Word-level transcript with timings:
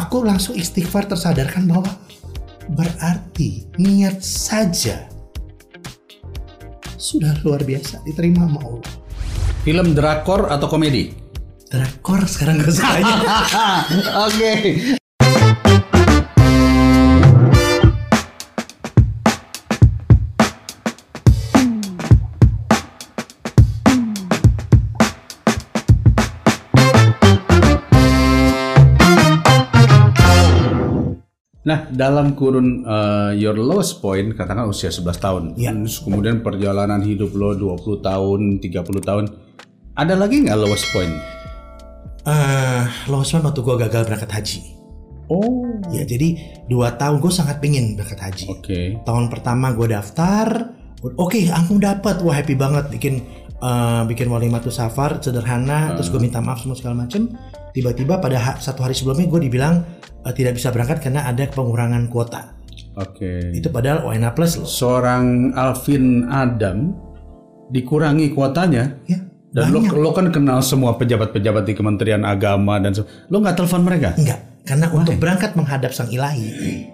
aku 0.00 0.24
langsung 0.24 0.56
istighfar 0.56 1.04
tersadarkan 1.04 1.68
bahwa 1.68 1.92
berarti 2.72 3.68
niat 3.76 4.24
saja 4.24 5.04
sudah 6.96 7.36
luar 7.44 7.60
biasa 7.64 8.00
diterima 8.08 8.48
sama 8.48 8.60
Allah. 8.64 8.92
Film 9.60 9.92
drakor 9.92 10.48
atau 10.48 10.68
komedi? 10.72 11.12
Drakor 11.68 12.24
sekarang 12.24 12.64
gak 12.64 12.72
aja. 12.80 13.14
Oke. 14.26 14.52
Nah, 31.70 31.86
dalam 31.86 32.34
kurun 32.34 32.82
uh, 32.82 33.30
your 33.30 33.54
lowest 33.54 34.02
point, 34.02 34.34
katakan 34.34 34.66
usia 34.66 34.90
11 34.90 35.22
tahun. 35.22 35.42
Iya. 35.54 35.70
Terus 35.70 36.02
kemudian 36.02 36.42
perjalanan 36.42 36.98
hidup 36.98 37.30
lo 37.30 37.54
20 37.54 38.02
tahun, 38.02 38.58
30 38.58 39.06
tahun. 39.06 39.24
Ada 39.94 40.18
lagi 40.18 40.42
nggak 40.42 40.58
lowest 40.58 40.90
point? 40.90 41.14
Eh, 42.26 42.82
lowest 43.06 43.38
one 43.38 43.46
waktu 43.46 43.60
gue 43.62 43.76
gagal 43.86 44.02
berangkat 44.10 44.30
haji. 44.34 44.60
Oh. 45.30 45.62
Ya 45.94 46.02
jadi 46.02 46.36
dua 46.66 46.98
tahun 46.98 47.22
gue 47.22 47.30
sangat 47.30 47.62
pengen 47.62 47.94
berangkat 47.94 48.18
haji. 48.18 48.46
Oke. 48.50 48.80
Tahun 49.06 49.30
pertama 49.30 49.70
gue 49.70 49.94
daftar, 49.94 50.74
oke 51.06 51.38
aku 51.54 51.78
dapat, 51.78 52.18
wah 52.26 52.34
happy 52.34 52.58
banget 52.58 52.90
bikin 52.90 53.22
eh, 53.62 54.02
bikin 54.10 54.26
walimatus 54.26 54.82
safar 54.82 55.22
sederhana, 55.22 55.94
terus 55.94 56.10
gue 56.10 56.18
minta 56.18 56.42
maaf 56.42 56.66
semua 56.66 56.74
segala 56.74 57.06
macem. 57.06 57.30
Tiba-tiba 57.70 58.18
pada 58.18 58.36
ha- 58.36 58.58
satu 58.58 58.80
hari 58.80 58.92
sebelumnya 58.92 59.26
gue 59.26 59.40
dibilang 59.42 59.74
eh, 60.20 60.32
tidak 60.32 60.54
bisa 60.54 60.68
berangkat 60.68 61.00
karena 61.00 61.24
ada 61.24 61.46
pengurangan 61.46 62.06
kuota. 62.06 62.58
Oke. 62.92 63.52
Itu 63.52 63.68
padahal 63.68 64.04
ONA 64.04 64.30
plus 64.30 64.56
loh. 64.56 64.66
Seorang 64.66 65.54
Alvin 65.54 66.04
Adam 66.26 66.90
dikurangi 67.68 68.30
kuotanya 68.30 68.98
Ya, 69.06 69.22
dan 69.52 69.70
lo, 69.70 69.78
banyak. 69.80 69.94
lo 69.94 70.10
kan 70.10 70.26
kenal 70.28 70.58
semua 70.60 70.94
pejabat-pejabat 70.94 71.62
di 71.62 71.72
Kementerian 71.72 72.22
Agama 72.22 72.76
dan 72.76 72.92
se- 72.92 73.06
lo 73.26 73.38
nggak 73.38 73.56
telepon 73.56 73.82
mereka? 73.82 74.14
Enggak, 74.14 74.40
karena 74.64 74.86
untuk 74.90 75.14
berangkat 75.16 75.54
menghadap 75.54 75.90
sang 75.90 76.10
ilahi, 76.10 76.50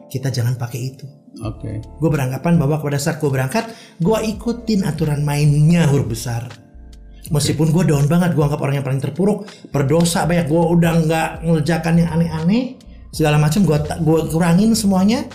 kita 0.06 0.28
jangan 0.28 0.54
pakai 0.54 0.80
itu. 0.86 1.08
Oke. 1.38 1.80
Gue 1.80 2.10
beranggapan 2.10 2.56
bahwa 2.56 2.76
pada 2.78 2.96
saat 2.96 3.16
gue 3.16 3.28
berangkat, 3.28 3.68
gue 3.98 4.18
ikutin 4.26 4.84
aturan 4.84 5.20
mainnya 5.20 5.84
huruf 5.86 6.08
besar. 6.08 6.48
Meskipun 7.26 7.74
gue 7.74 7.84
down 7.90 8.06
banget, 8.06 8.38
gue 8.38 8.44
anggap 8.44 8.62
orang 8.62 8.78
yang 8.78 8.86
paling 8.86 9.02
terpuruk, 9.02 9.50
berdosa 9.74 10.26
banyak, 10.26 10.46
gue 10.46 10.62
udah 10.62 10.92
nggak 11.06 11.28
ngerjakan 11.42 11.94
yang 11.98 12.08
aneh-aneh, 12.14 12.78
segala 13.10 13.36
macam 13.40 13.66
gue 13.66 13.78
gue 13.82 14.18
kurangin 14.30 14.70
semuanya, 14.78 15.26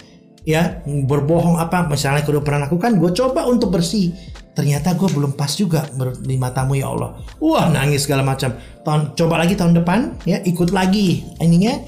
ya 0.48 0.80
berbohong 0.88 1.60
apa 1.60 1.92
misalnya 1.92 2.24
gue 2.24 2.40
udah 2.40 2.46
pernah 2.46 2.72
lakukan, 2.72 2.96
gue 2.96 3.12
coba 3.12 3.44
untuk 3.48 3.76
bersih. 3.76 4.16
Ternyata 4.52 4.96
gue 5.00 5.08
belum 5.08 5.36
pas 5.40 5.52
juga 5.52 5.88
di 6.20 6.36
matamu 6.36 6.76
ya 6.76 6.92
Allah. 6.92 7.24
Wah 7.40 7.72
nangis 7.72 8.04
segala 8.04 8.24
macam. 8.24 8.52
Tahun 8.84 9.16
coba 9.16 9.40
lagi 9.40 9.56
tahun 9.56 9.80
depan, 9.80 10.28
ya 10.28 10.44
ikut 10.44 10.76
lagi. 10.76 11.24
Ininya 11.40 11.80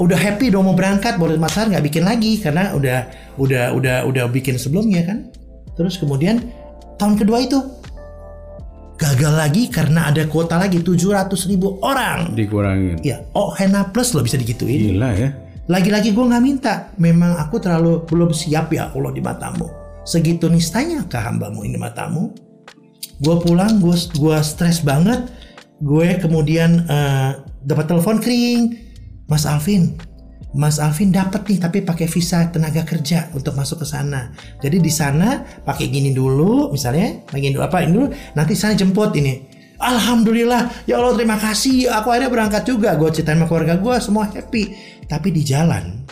udah 0.00 0.16
happy 0.16 0.48
dong 0.48 0.64
mau 0.64 0.72
berangkat 0.72 1.20
boleh 1.20 1.36
masar 1.36 1.68
nggak 1.68 1.84
bikin 1.84 2.08
lagi 2.08 2.40
karena 2.40 2.72
udah 2.72 3.04
udah 3.36 3.76
udah 3.76 3.96
udah 4.08 4.24
bikin 4.32 4.56
sebelumnya 4.56 5.04
kan 5.04 5.28
terus 5.76 6.00
kemudian 6.00 6.40
tahun 6.96 7.20
kedua 7.20 7.44
itu 7.44 7.60
gagal 9.20 9.36
lagi 9.36 9.68
karena 9.68 10.08
ada 10.08 10.24
kuota 10.24 10.56
lagi 10.56 10.80
700 10.80 11.28
ribu 11.52 11.76
orang. 11.84 12.32
Dikurangin. 12.32 12.96
ya 13.04 13.20
oh 13.36 13.52
Hena 13.52 13.92
Plus 13.92 14.16
loh 14.16 14.24
bisa 14.24 14.40
digituin. 14.40 14.96
Gila 14.96 15.12
ya. 15.12 15.28
lagi-lagi 15.68 16.16
gue 16.16 16.24
nggak 16.24 16.40
minta. 16.40 16.88
Memang 16.96 17.36
aku 17.36 17.60
terlalu 17.60 18.00
belum 18.08 18.32
siap 18.32 18.72
ya 18.72 18.88
Allah 18.88 19.12
di 19.12 19.20
matamu. 19.20 19.68
Segitu 20.08 20.48
nistanya 20.48 21.04
ke 21.04 21.20
hambamu 21.20 21.68
ini 21.68 21.76
matamu? 21.76 22.32
Gue 23.20 23.36
pulang 23.44 23.76
gue 23.76 23.92
gua 24.16 24.40
stres 24.40 24.80
banget. 24.80 25.28
Gue 25.84 26.16
kemudian 26.16 26.88
eh, 26.88 27.44
dapat 27.60 27.92
telepon 27.92 28.24
kering. 28.24 28.88
Mas 29.28 29.44
Alvin 29.44 30.00
Mas 30.50 30.82
Alvin 30.82 31.14
dapat 31.14 31.46
nih 31.46 31.62
tapi 31.62 31.78
pakai 31.86 32.10
visa 32.10 32.42
tenaga 32.50 32.82
kerja 32.82 33.30
untuk 33.38 33.54
masuk 33.54 33.82
ke 33.82 33.86
sana. 33.86 34.34
Jadi 34.58 34.82
di 34.82 34.90
sana 34.90 35.46
pakai 35.62 35.86
gini 35.86 36.10
dulu 36.10 36.74
misalnya, 36.74 37.22
pakai 37.22 37.54
dulu 37.54 37.62
apa 37.62 37.86
ini 37.86 37.90
dulu, 37.94 38.06
nanti 38.34 38.58
sana 38.58 38.74
jemput 38.74 39.14
ini. 39.14 39.46
Alhamdulillah, 39.80 40.84
ya 40.90 41.00
Allah 41.00 41.16
terima 41.16 41.38
kasih. 41.38 41.88
Aku 41.88 42.12
akhirnya 42.12 42.28
berangkat 42.28 42.68
juga. 42.68 42.98
Gue 42.98 43.14
ceritain 43.14 43.38
sama 43.38 43.48
keluarga 43.48 43.80
gue 43.80 43.94
semua 44.02 44.28
happy. 44.28 44.76
Tapi 45.08 45.28
di 45.32 45.40
jalan, 45.40 46.04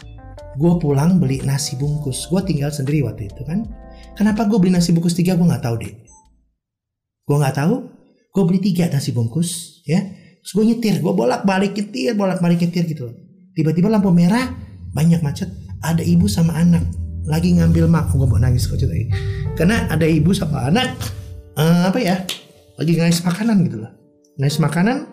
gue 0.57 0.73
pulang 0.81 1.21
beli 1.21 1.45
nasi 1.45 1.77
bungkus. 1.77 2.31
Gue 2.33 2.41
tinggal 2.47 2.73
sendiri 2.73 3.05
waktu 3.05 3.29
itu 3.29 3.43
kan. 3.45 3.69
Kenapa 4.17 4.49
gue 4.49 4.57
beli 4.57 4.73
nasi 4.73 4.95
bungkus 4.95 5.19
tiga? 5.19 5.37
Gue 5.37 5.45
nggak 5.45 5.67
tahu 5.67 5.85
deh. 5.85 5.95
Gue 7.29 7.37
nggak 7.37 7.57
tahu. 7.61 7.75
Gue 8.33 8.45
beli 8.47 8.61
tiga 8.63 8.89
nasi 8.89 9.11
bungkus, 9.13 9.83
ya. 9.85 10.01
Terus 10.41 10.53
gue 10.55 10.65
nyetir, 10.65 10.95
gue 11.03 11.13
bolak 11.13 11.43
balik 11.43 11.75
nyetir, 11.75 12.15
bolak 12.17 12.39
balik 12.41 12.63
nyetir 12.63 12.87
gitu. 12.87 13.28
Tiba-tiba 13.59 13.91
lampu 13.91 14.15
merah, 14.15 14.55
banyak 14.95 15.19
macet. 15.19 15.51
Ada 15.83 16.07
ibu 16.07 16.31
sama 16.31 16.55
anak 16.55 16.87
lagi 17.27 17.59
ngambil 17.59 17.91
mak. 17.91 18.15
Gue 18.15 18.23
mau 18.23 18.39
nangis 18.39 18.71
kok 18.71 18.79
ceritanya. 18.79 19.19
Karena 19.59 19.91
ada 19.91 20.07
ibu 20.07 20.31
sama 20.31 20.71
anak, 20.71 20.95
eh, 21.59 21.83
apa 21.91 21.99
ya? 21.99 22.23
Lagi 22.79 22.95
ngais 22.95 23.19
makanan 23.27 23.67
gitu 23.67 23.83
loh. 23.83 23.91
Ngais 24.39 24.63
makanan. 24.63 25.11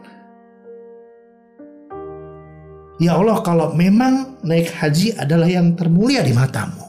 Ya 3.01 3.17
Allah, 3.17 3.41
kalau 3.41 3.73
memang 3.73 4.38
naik 4.45 4.69
haji 4.78 5.17
adalah 5.17 5.50
yang 5.50 5.73
termulia 5.73 6.22
di 6.22 6.31
matamu, 6.31 6.85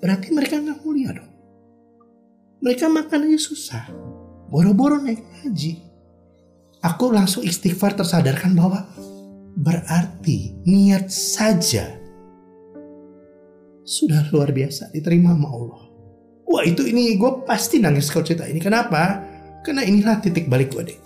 berarti 0.00 0.32
mereka 0.32 0.58
nggak 0.58 0.80
mulia 0.80 1.12
dong. 1.12 1.30
Mereka 2.64 2.88
makanannya 2.88 3.36
susah, 3.36 3.84
boro-boro 4.48 4.96
naik 4.96 5.22
haji. 5.44 5.76
Aku 6.82 7.14
langsung 7.14 7.46
istighfar 7.46 7.94
tersadarkan 7.94 8.58
bahwa 8.58 8.90
berarti 9.56 10.56
niat 10.64 11.12
saja 11.12 12.02
sudah 13.82 14.30
luar 14.30 14.54
biasa 14.54 14.94
diterima 14.94 15.34
sama 15.34 15.48
Allah. 15.52 15.82
Wah 16.48 16.64
itu 16.64 16.84
ini 16.86 17.16
gue 17.16 17.44
pasti 17.44 17.80
nangis 17.80 18.08
kalau 18.08 18.24
cerita 18.24 18.46
ini. 18.46 18.60
Kenapa? 18.62 19.20
Karena 19.64 19.82
inilah 19.84 20.20
titik 20.22 20.46
balik 20.46 20.72
gue 20.72 20.82
deh. 20.92 20.98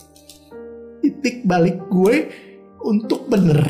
Titik 1.03 1.47
balik 1.47 1.87
gue 1.89 2.31
untuk 2.85 3.31
bener. 3.31 3.63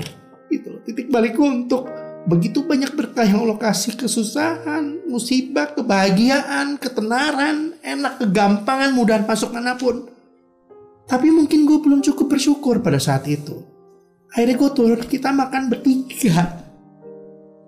Gitu. 0.49 0.83
Titik 0.85 1.13
balik 1.13 1.37
gue 1.37 1.49
untuk 1.49 1.89
begitu 2.27 2.67
banyak 2.67 2.97
berkah 2.99 3.23
yang 3.23 3.47
Allah 3.47 3.61
kasih 3.61 3.95
kesusahan, 3.95 5.07
musibah, 5.07 5.71
kebahagiaan, 5.77 6.75
ketenaran, 6.81 7.79
enak, 7.87 8.19
kegampangan, 8.25 8.91
mudah 8.91 9.23
masuk 9.23 9.55
mana 9.55 9.79
pun. 9.79 10.11
Tapi 11.07 11.31
mungkin 11.31 11.71
gue 11.71 11.79
belum 11.79 12.03
cukup 12.03 12.35
bersyukur 12.35 12.83
pada 12.83 12.99
saat 12.99 13.31
itu. 13.31 13.76
Akhirnya 14.35 14.55
gue 14.59 14.71
turun, 14.75 15.01
kita 15.07 15.31
makan 15.31 15.71
bertiga. 15.71 16.67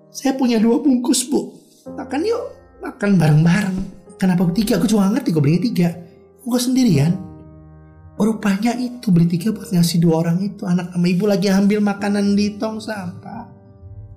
Saya 0.08 0.34
punya 0.34 0.58
dua 0.58 0.80
bungkus 0.82 1.28
bu. 1.28 1.54
Makan 1.88 2.20
yuk, 2.24 2.44
makan 2.82 3.20
bareng-bareng. 3.20 3.76
Kenapa 4.18 4.42
bertiga? 4.48 4.82
Gue 4.82 4.90
gak 4.90 5.14
ngerti 5.14 5.30
gue 5.30 5.42
belinya 5.42 5.62
tiga. 5.62 5.88
Gue 6.42 6.58
sendirian. 6.58 7.14
Rupanya 8.18 8.74
itu 8.74 9.14
beli 9.14 9.30
tiga 9.30 9.54
buat 9.54 9.70
ngasih 9.70 10.02
dua 10.02 10.26
orang 10.26 10.42
itu. 10.42 10.66
Anak 10.66 10.90
sama 10.90 11.06
ibu 11.06 11.30
lagi 11.30 11.46
ambil 11.54 11.78
makanan 11.78 12.34
di 12.34 12.58
tong 12.58 12.82
sampah. 12.82 13.46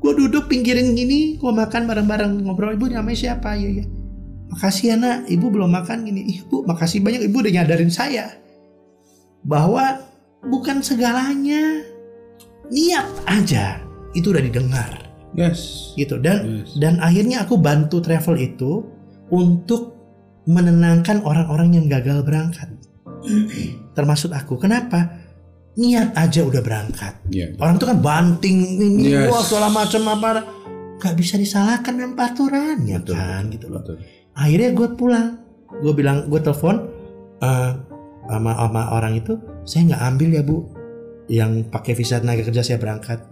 Gue 0.01 0.17
duduk 0.17 0.49
pinggirin 0.49 0.97
gini, 0.97 1.37
gue 1.37 1.51
makan 1.53 1.85
bareng-bareng. 1.85 2.41
Ngobrol, 2.41 2.73
ibu 2.73 2.89
namanya 2.89 3.13
siapa? 3.13 3.53
Iya, 3.53 3.69
iya. 3.69 3.85
Makasih 4.49 4.85
ya 4.89 4.95
nak, 4.97 5.17
ibu 5.29 5.45
belum 5.53 5.69
makan 5.69 6.09
gini. 6.09 6.21
Ih 6.33 6.39
bu, 6.49 6.65
makasih 6.65 7.05
banyak. 7.05 7.29
Ibu 7.29 7.45
udah 7.45 7.53
nyadarin 7.61 7.93
saya. 7.93 8.33
Bahwa 9.45 10.01
bukan 10.41 10.81
segalanya. 10.81 11.90
Niat 12.71 13.07
aja. 13.27 13.77
Itu 14.11 14.31
udah 14.31 14.43
didengar 14.43 15.11
Yes. 15.31 15.91
gitu 15.95 16.19
dan 16.19 16.43
Yes. 16.67 16.75
dan 16.75 16.99
akhirnya 16.99 17.47
aku 17.47 17.55
bantu 17.55 18.03
travel 18.03 18.35
itu 18.35 18.83
untuk 19.31 19.95
menenangkan 20.43 21.23
orang-orang 21.23 21.79
yang 21.79 21.85
gagal 21.87 22.19
berangkat 22.27 22.67
termasuk 23.95 24.35
aku 24.35 24.59
kenapa 24.59 25.23
niat 25.79 26.11
aja 26.19 26.43
udah 26.43 26.59
berangkat 26.59 27.15
Iya. 27.31 27.55
orang 27.63 27.79
tuh 27.79 27.87
kan 27.87 28.03
banting 28.03 28.75
ini 28.75 29.07
Yes. 29.07 29.31
wah 29.31 29.39
segala 29.39 29.71
macam 29.71 30.01
apa 30.11 30.29
nggak 30.99 31.15
bisa 31.15 31.39
disalahkan 31.39 31.95
dengan 31.95 32.11
aturannya 32.19 32.97
Betul. 32.99 33.15
kan 33.15 33.43
gitu 33.55 33.65
loh 33.71 33.79
Betul. 33.79 33.95
akhirnya 34.35 34.69
gue 34.75 34.87
pulang 34.99 35.27
gue 35.79 35.93
bilang 35.95 36.27
gue 36.27 36.39
telepon 36.43 36.91
eh, 37.39 37.71
sama 38.27 38.51
sama 38.51 38.81
orang 38.91 39.15
itu 39.15 39.39
saya 39.63 39.95
nggak 39.95 40.03
ambil 40.11 40.29
ya 40.35 40.43
bu 40.43 40.57
yang 41.31 41.71
pakai 41.71 41.95
visa 41.95 42.19
tenaga 42.19 42.43
kerja 42.43 42.59
saya 42.61 42.77
berangkat 42.77 43.23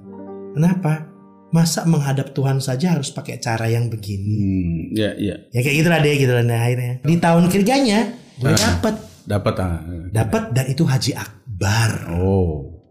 kenapa 0.56 1.12
masa 1.51 1.84
menghadap 1.84 2.31
Tuhan 2.31 2.63
saja 2.63 2.96
harus 2.96 3.12
pakai 3.12 3.42
cara 3.44 3.68
yang 3.68 3.92
begini 3.92 4.34
Hmm, 4.40 4.80
ya, 4.96 5.12
ya. 5.19 5.36
ya 5.51 5.60
kayak 5.60 5.75
gitulah 5.84 6.00
deh 6.00 6.16
gitu 6.16 6.31
lah 6.31 6.46
nah, 6.46 6.63
akhirnya 6.63 6.94
di 7.04 7.16
tahun 7.19 7.44
ketiganya 7.51 8.00
gue 8.40 8.48
Ah. 8.48 8.56
dapat 8.56 8.96
Dapat 9.30 9.56
ah. 9.62 9.78
dapat 10.10 10.44
dan 10.56 10.66
itu 10.72 10.88
haji 10.88 11.12
akbar 11.13 12.10
Oh. 12.16 12.81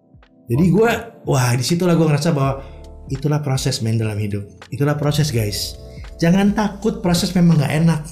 jadi 0.46 0.64
gue 0.68 0.90
wah 1.24 1.50
di 1.56 1.64
situlah 1.64 1.96
gue 1.96 2.06
ngerasa 2.06 2.30
bahwa 2.30 2.62
Itulah 3.08 3.40
proses 3.40 3.80
men 3.80 3.96
dalam 3.96 4.20
hidup. 4.20 4.44
Itulah 4.68 5.00
proses 5.00 5.32
guys. 5.32 5.80
Jangan 6.20 6.52
takut 6.52 7.00
proses 7.00 7.32
memang 7.32 7.56
nggak 7.56 7.74
enak. 7.80 8.02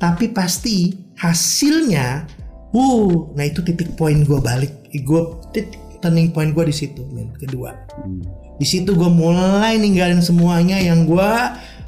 Tapi 0.00 0.32
pasti 0.32 0.96
hasilnya, 1.20 2.24
uh, 2.72 3.12
nah 3.36 3.44
itu 3.44 3.60
titik 3.60 3.92
poin 4.00 4.24
gue 4.24 4.40
balik. 4.40 4.72
Gue 5.04 5.44
titik 5.52 5.76
turning 6.04 6.28
point 6.28 6.52
gue 6.52 6.64
di 6.68 6.74
situ, 6.76 7.00
men. 7.08 7.32
Kedua, 7.32 7.72
di 8.60 8.66
situ 8.68 8.92
gue 8.92 9.08
mulai 9.08 9.80
ninggalin 9.80 10.20
semuanya 10.20 10.76
yang 10.76 11.08
gue 11.08 11.30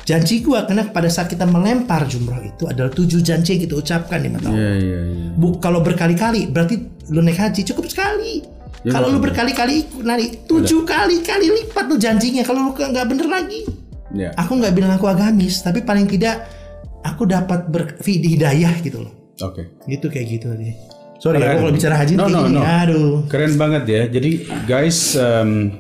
janji 0.06 0.38
gue 0.40 0.54
karena 0.64 0.86
pada 0.88 1.10
saat 1.10 1.26
kita 1.26 1.44
melempar 1.44 2.06
jumroh 2.06 2.38
itu 2.40 2.64
adalah 2.70 2.88
tujuh 2.94 3.20
janji 3.20 3.58
yang 3.58 3.62
kita 3.68 3.74
ucapkan 3.76 4.22
di 4.22 4.28
mata 4.32 4.48
Allah. 4.48 4.56
Iya 4.56 4.72
iya 4.78 5.00
iya. 5.04 5.28
Bu, 5.36 5.60
kalau 5.60 5.82
berkali-kali 5.84 6.48
berarti 6.48 6.78
lu 7.12 7.20
naik 7.20 7.36
haji 7.36 7.60
cukup 7.66 7.90
sekali. 7.90 8.40
Ya, 8.86 8.94
kalau 8.94 9.10
lu 9.10 9.18
berkali-kali 9.18 9.82
ikut 9.82 10.06
narik 10.06 10.46
tujuh 10.46 10.86
kali 10.86 11.20
kali 11.26 11.50
lipat 11.50 11.90
tuh 11.90 11.98
janjinya. 11.98 12.46
Kalau 12.46 12.70
lu 12.70 12.72
nggak 12.72 13.06
bener 13.10 13.26
lagi, 13.26 13.66
Iya. 14.14 14.30
aku 14.38 14.62
nggak 14.62 14.74
bilang 14.78 14.94
aku 14.94 15.10
agamis, 15.10 15.58
tapi 15.66 15.82
paling 15.82 16.06
tidak 16.06 16.46
aku 17.02 17.26
dapat 17.26 17.66
berhidayah 17.66 18.78
gitu 18.86 19.02
loh. 19.02 19.12
Oke. 19.42 19.74
Gitu 19.90 20.06
kayak 20.06 20.26
gitu 20.38 20.46
tadi. 20.54 20.70
Sorry, 21.26 21.42
Keren. 21.42 21.50
aku 21.50 21.60
kalau 21.66 21.74
bicara 21.74 21.94
haji 21.98 22.12
No, 22.14 22.26
no, 22.30 22.40
no. 22.46 22.62
aduh. 22.62 23.26
Keren 23.26 23.54
banget 23.58 23.84
ya. 23.90 24.02
Jadi 24.06 24.30
guys, 24.70 25.18
em, 25.18 25.74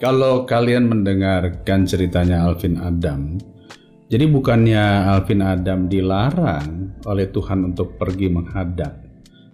kalau 0.00 0.48
kalian 0.48 0.88
mendengarkan 0.88 1.84
ceritanya 1.84 2.48
Alvin 2.48 2.80
Adam, 2.80 3.36
jadi 4.08 4.24
bukannya 4.28 5.12
Alvin 5.12 5.44
Adam 5.44 5.92
dilarang 5.92 6.96
oleh 7.04 7.28
Tuhan 7.28 7.68
untuk 7.72 8.00
pergi 8.00 8.32
menghadap, 8.32 9.00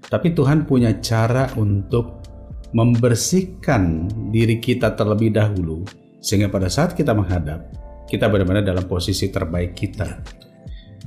tapi 0.07 0.31
Tuhan 0.35 0.71
punya 0.71 1.03
cara 1.03 1.51
untuk 1.59 2.23
membersihkan 2.71 4.07
diri 4.31 4.63
kita 4.63 4.95
terlebih 4.95 5.35
dahulu, 5.35 5.83
sehingga 6.23 6.47
pada 6.47 6.71
saat 6.71 6.95
kita 6.95 7.11
menghadap, 7.11 7.67
kita 8.07 8.31
benar-benar 8.31 8.63
dalam 8.63 8.87
posisi 8.87 9.31
terbaik 9.31 9.75
kita. 9.75 10.23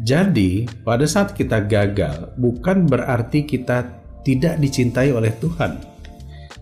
Jadi, 0.04 0.68
pada 0.84 1.08
saat 1.08 1.32
kita 1.32 1.64
gagal, 1.64 2.36
bukan 2.36 2.84
berarti 2.84 3.48
kita 3.48 3.88
tidak 4.28 4.60
dicintai 4.60 5.16
oleh 5.16 5.32
Tuhan, 5.40 5.80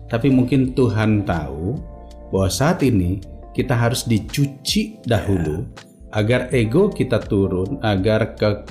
tapi 0.06 0.30
mungkin 0.30 0.78
Tuhan 0.78 1.26
tahu 1.26 1.74
bahwa 2.30 2.46
saat 2.46 2.86
ini 2.86 3.18
kita 3.50 3.74
harus 3.74 4.06
dicuci 4.06 5.02
dahulu 5.02 5.66
agar 6.14 6.54
ego 6.54 6.86
kita 6.92 7.18
turun, 7.18 7.82
agar 7.82 8.38
ke 8.38 8.62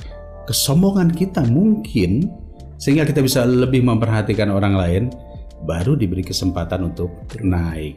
kesombongan 0.48 1.12
kita 1.12 1.44
mungkin 1.46 2.32
sehingga 2.80 3.06
kita 3.06 3.22
bisa 3.22 3.44
lebih 3.46 3.84
memperhatikan 3.84 4.50
orang 4.50 4.74
lain, 4.74 5.02
baru 5.68 5.94
diberi 5.94 6.24
kesempatan 6.24 6.90
untuk 6.90 7.12
naik. 7.44 7.94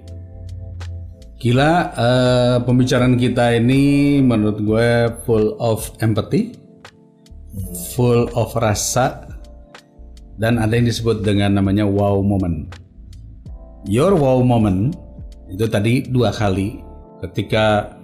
Gila, 1.42 1.74
eh, 1.94 2.58
pembicaraan 2.66 3.18
kita 3.18 3.54
ini 3.58 4.18
menurut 4.22 4.58
gue 4.62 4.90
full 5.26 5.58
of 5.58 5.90
empathy, 6.02 6.65
full 7.96 8.28
of 8.36 8.52
rasa, 8.60 9.26
dan 10.36 10.60
ada 10.60 10.76
yang 10.76 10.88
disebut 10.88 11.24
dengan 11.24 11.56
namanya 11.56 11.88
wow 11.88 12.20
moment. 12.20 12.72
Your 13.88 14.18
wow 14.18 14.42
moment 14.42 14.98
itu 15.48 15.70
tadi 15.70 16.04
dua 16.10 16.34
kali 16.34 16.82
ketika 17.24 17.96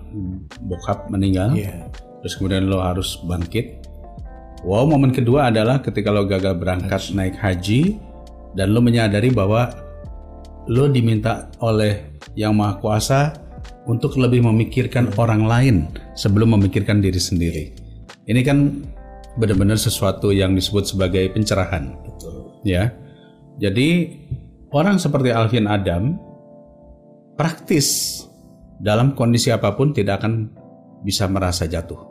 bokap 0.62 1.10
meninggal, 1.10 1.56
Iya. 1.56 1.90
terus 2.22 2.38
kemudian 2.38 2.70
lo 2.70 2.80
harus 2.80 3.20
bangkit. 3.26 3.82
Wow 4.62 4.86
momen 4.86 5.10
kedua 5.10 5.50
adalah 5.50 5.82
ketika 5.82 6.14
lo 6.14 6.30
gagal 6.30 6.54
berangkat 6.54 7.10
naik 7.18 7.34
haji 7.34 7.98
dan 8.54 8.78
lo 8.78 8.78
menyadari 8.78 9.34
bahwa 9.34 9.74
lo 10.70 10.86
diminta 10.86 11.50
oleh 11.66 12.14
yang 12.38 12.54
maha 12.54 12.78
kuasa 12.78 13.34
untuk 13.90 14.22
lebih 14.22 14.46
memikirkan 14.46 15.10
orang 15.18 15.50
lain 15.50 15.76
sebelum 16.14 16.54
memikirkan 16.54 17.02
diri 17.02 17.18
sendiri. 17.18 17.66
Ini 18.30 18.42
kan 18.46 18.86
benar-benar 19.40 19.80
sesuatu 19.80 20.36
yang 20.36 20.56
disebut 20.56 20.92
sebagai 20.92 21.32
pencerahan 21.32 21.96
Betul. 22.04 22.62
ya. 22.68 22.92
Jadi 23.62 24.18
orang 24.74 24.98
seperti 24.98 25.30
Alvin 25.32 25.70
Adam 25.70 26.18
praktis 27.38 28.20
dalam 28.82 29.14
kondisi 29.14 29.54
apa 29.54 29.78
pun 29.78 29.94
tidak 29.94 30.24
akan 30.26 30.50
bisa 31.06 31.30
merasa 31.30 31.70
jatuh. 31.70 32.10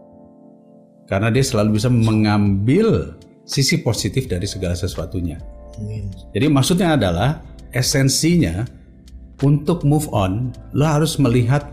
Karena 1.10 1.26
dia 1.28 1.42
selalu 1.42 1.82
bisa 1.82 1.90
mengambil 1.90 3.18
sisi 3.42 3.82
positif 3.82 4.30
dari 4.30 4.46
segala 4.46 4.78
sesuatunya. 4.78 5.42
Amin. 5.82 6.06
Jadi 6.30 6.46
maksudnya 6.46 6.94
adalah 6.94 7.42
esensinya 7.74 8.62
untuk 9.42 9.82
move 9.82 10.06
on, 10.14 10.54
lo 10.70 10.86
harus 10.86 11.18
melihat 11.18 11.66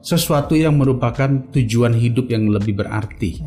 sesuatu 0.00 0.56
yang 0.56 0.80
merupakan 0.80 1.28
tujuan 1.52 1.92
hidup 1.92 2.32
yang 2.32 2.48
lebih 2.48 2.80
berarti. 2.80 3.42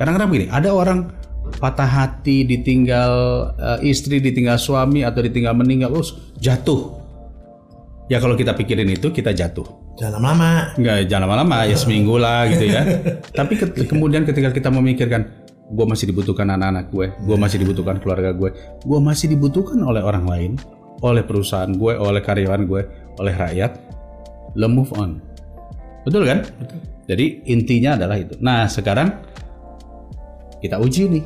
Kadang-kadang 0.00 0.28
begini, 0.32 0.48
ada 0.48 0.72
orang 0.72 1.12
patah 1.60 1.84
hati, 1.84 2.48
ditinggal 2.48 3.12
eh, 3.60 3.92
istri, 3.92 4.16
ditinggal 4.16 4.56
suami 4.56 5.04
atau 5.04 5.20
ditinggal 5.20 5.52
meninggal, 5.52 5.92
terus 5.92 6.16
jatuh. 6.40 6.96
Ya 8.08 8.16
kalau 8.18 8.34
kita 8.34 8.56
pikirin 8.56 8.88
itu 8.88 9.12
kita 9.12 9.36
jatuh. 9.36 9.68
Jangan 10.00 10.18
lama. 10.24 10.72
Enggak 10.80 11.04
jangan 11.06 11.28
lama-lama 11.28 11.68
ya 11.68 11.76
seminggu 11.76 12.16
lah 12.16 12.48
gitu 12.48 12.72
ya. 12.72 12.82
Tapi 13.38 13.60
ke- 13.60 13.84
kemudian 13.84 14.24
ketika 14.24 14.48
kita 14.50 14.72
memikirkan 14.72 15.28
gue 15.70 15.86
masih 15.86 16.10
dibutuhkan 16.10 16.48
anak-anak 16.50 16.90
gue, 16.90 17.06
gue 17.20 17.36
masih 17.38 17.62
dibutuhkan 17.62 18.02
keluarga 18.02 18.34
gue, 18.34 18.50
gue 18.82 18.98
masih 18.98 19.30
dibutuhkan 19.30 19.78
oleh 19.84 20.02
orang 20.02 20.26
lain, 20.26 20.52
oleh 21.04 21.22
perusahaan 21.22 21.70
gue, 21.70 21.92
oleh 21.94 22.18
karyawan 22.24 22.66
gue, 22.66 22.82
oleh 23.22 23.34
rakyat, 23.36 23.78
lo 24.58 24.66
move 24.66 24.90
on. 24.98 25.22
Betul 26.02 26.26
kan? 26.26 26.42
Jadi 27.06 27.46
intinya 27.46 27.94
adalah 27.94 28.16
itu. 28.18 28.34
Nah 28.42 28.66
sekarang 28.66 29.29
kita 30.60 30.76
uji 30.76 31.02
nih. 31.10 31.24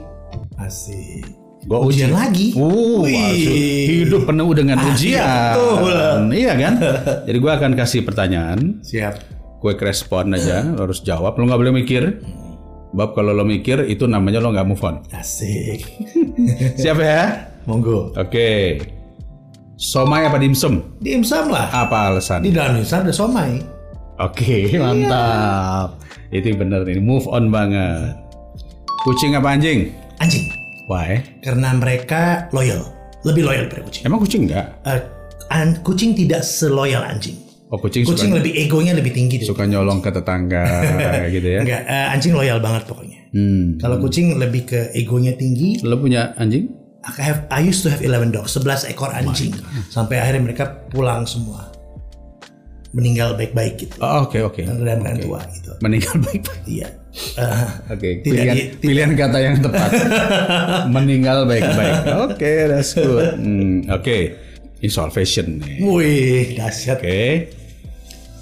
Asik. 0.57 1.27
Gue 1.65 1.79
Ujian 1.81 2.13
lagi. 2.13 2.53
Uh, 2.53 3.09
hidup 3.09 4.29
penuh 4.29 4.53
dengan 4.53 4.77
Ah, 4.77 4.93
ujian. 4.93 5.17
iya, 5.17 5.29
betul. 5.57 5.97
Iya 6.29 6.53
kan? 6.61 6.75
Jadi 7.31 7.39
gue 7.41 7.53
akan 7.57 7.71
kasih 7.73 8.01
pertanyaan, 8.05 8.85
Siap. 8.85 9.15
quick 9.65 9.81
respon 9.81 10.37
aja, 10.37 10.61
lo 10.61 10.85
harus 10.85 11.01
jawab, 11.01 11.33
lo 11.35 11.49
nggak 11.49 11.61
boleh 11.61 11.75
mikir. 11.75 12.21
Bab 12.93 13.17
kalau 13.17 13.33
lo 13.33 13.43
mikir 13.43 13.81
itu 13.89 14.05
namanya 14.05 14.39
lo 14.39 14.53
nggak 14.53 14.69
move 14.69 14.85
on. 14.85 15.01
Asik. 15.11 15.89
Siap 16.85 16.99
ya? 17.01 17.49
Monggo. 17.65 18.13
Oke. 18.13 18.79
Somai 19.75 20.29
apa 20.29 20.37
dimsum? 20.37 21.01
Dimsum 21.01 21.49
lah. 21.49 21.73
Apa 21.73 22.13
alasan? 22.13 22.45
Di 22.45 22.53
dalam 22.53 22.77
dimsum 22.77 23.03
ada 23.03 23.11
somai. 23.11 23.65
Oke, 24.21 24.69
mantap. 24.85 25.97
Itu 26.29 26.53
bener 26.55 26.85
ini, 26.85 27.01
move 27.01 27.25
on 27.27 27.49
banget. 27.49 28.21
Kucing 29.05 29.37
apa 29.37 29.53
anjing? 29.53 29.93
Anjing. 30.17 30.49
Why? 30.89 31.21
Karena 31.45 31.77
mereka 31.77 32.49
loyal. 32.57 32.81
Lebih 33.25 33.45
loyal 33.45 33.69
daripada 33.69 33.85
kucing. 33.85 34.03
Emang 34.09 34.21
kucing 34.21 34.49
nggak? 34.49 34.67
Eh, 34.85 35.01
an- 35.49 35.81
kucing 35.85 36.17
tidak 36.17 36.41
seloyal 36.41 37.05
anjing. 37.05 37.37
Oh 37.69 37.81
kucing, 37.81 38.05
Kucing 38.07 38.31
suka, 38.31 38.39
lebih 38.39 38.53
egonya 38.55 38.93
lebih 38.95 39.11
tinggi 39.11 39.41
suka 39.43 39.67
nyolong 39.67 39.99
ke 39.99 40.13
tetangga 40.13 40.65
gitu 41.35 41.49
ya? 41.49 41.61
Enggak, 41.65 41.83
eh, 41.85 42.07
anjing 42.13 42.33
loyal 42.33 42.61
banget 42.61 42.87
pokoknya. 42.87 43.19
Hmm. 43.35 43.77
Kalau 43.77 43.97
kucing 43.99 44.37
lebih 44.41 44.63
ke 44.65 44.81
egonya 44.95 45.35
tinggi. 45.35 45.81
Lo 45.85 46.01
punya 46.01 46.37
anjing? 46.39 46.71
I 47.05 47.21
have 47.21 47.45
I 47.53 47.61
used 47.61 47.85
to 47.85 47.93
have 47.93 48.01
11 48.01 48.33
dogs, 48.33 48.57
11 48.57 48.89
ekor 48.89 49.13
anjing. 49.13 49.53
Sampai 49.93 50.17
akhirnya 50.17 50.49
mereka 50.49 50.65
pulang 50.89 51.29
semua. 51.29 51.69
Meninggal 52.95 53.37
baik-baik 53.37 53.75
gitu. 53.77 53.97
Oh, 54.01 54.25
Oke 54.25 54.41
oke. 54.41 54.65
Dan 54.65 55.03
dan 55.03 55.19
tua 55.21 55.43
gitu. 55.53 55.77
Meninggal 55.85 56.15
baik-baik. 56.23 56.65
Iya. 56.65 56.89
Oke. 57.95 58.21
Tidak 58.21 58.27
Pilihan, 58.27 58.57
pilihan 58.83 59.11
kata 59.15 59.39
yang 59.39 59.57
tepat. 59.63 59.91
Meninggal 60.95 61.47
baik-baik. 61.47 61.97
Oke, 62.27 62.53
that's 62.67 62.95
good. 62.99 63.39
Hmm, 63.39 63.87
Oke. 63.91 64.35
Ini 64.83 64.89
soal 64.91 65.09
fashion 65.15 65.63
nih. 65.63 65.81
wih, 65.81 66.59
dahsyat. 66.59 66.99
Oke. 67.01 67.49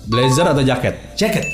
Blazer 0.09 0.47
atau 0.49 0.65
jaket? 0.65 0.95
Jacket. 1.15 1.47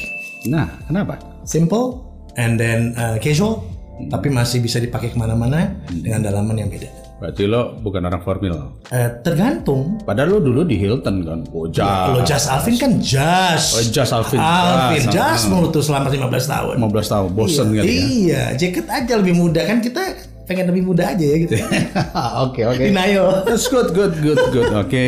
Nah, 0.48 0.80
kenapa? 0.88 1.20
Simple 1.44 2.00
and 2.38 2.56
then 2.56 2.94
uh, 2.96 3.18
casual. 3.20 3.66
Tapi 3.98 4.30
masih 4.30 4.62
bisa 4.62 4.78
dipakai 4.78 5.10
ke 5.10 5.18
mana-mana 5.18 5.74
dengan 5.90 6.22
dalaman 6.22 6.54
yang 6.54 6.70
beda. 6.70 7.07
Berarti 7.18 7.50
lo 7.50 7.74
bukan 7.82 8.06
orang 8.06 8.22
formal. 8.22 8.78
Eh, 8.94 9.10
tergantung. 9.26 9.98
Padahal 10.06 10.38
lo 10.38 10.38
dulu 10.38 10.62
di 10.62 10.78
Hilton 10.78 11.26
kan. 11.26 11.40
Oh, 11.50 11.66
Kalau 11.66 12.22
jas. 12.22 12.46
Jas 12.46 12.46
Alvin 12.46 12.74
kan 12.78 12.92
Jas. 13.02 13.74
Oh, 13.74 13.82
jas 13.90 14.10
Alvin. 14.14 14.38
Alvin, 14.38 15.02
Jas. 15.10 15.42
Jas 15.42 15.42
mulu 15.50 15.74
tuh 15.74 15.82
selama 15.82 16.14
15 16.14 16.30
tahun. 16.46 16.74
15 16.78 17.10
tahun, 17.10 17.28
bosen 17.34 17.66
kali 17.74 17.82
ya. 17.82 17.82
Iya, 17.90 18.42
jaket 18.54 18.86
aja 18.86 19.12
lebih 19.18 19.34
muda 19.34 19.66
kan 19.66 19.82
kita 19.82 20.14
pengen 20.46 20.70
lebih 20.70 20.86
muda 20.86 21.10
aja 21.10 21.24
ya 21.26 21.36
gitu. 21.42 21.54
Oke, 22.48 22.64
oke. 22.64 22.80
Denial. 22.80 23.44
That's 23.44 23.66
good, 23.68 23.92
good, 23.92 24.14
good, 24.22 24.40
good. 24.54 24.70
Oke. 24.72 25.06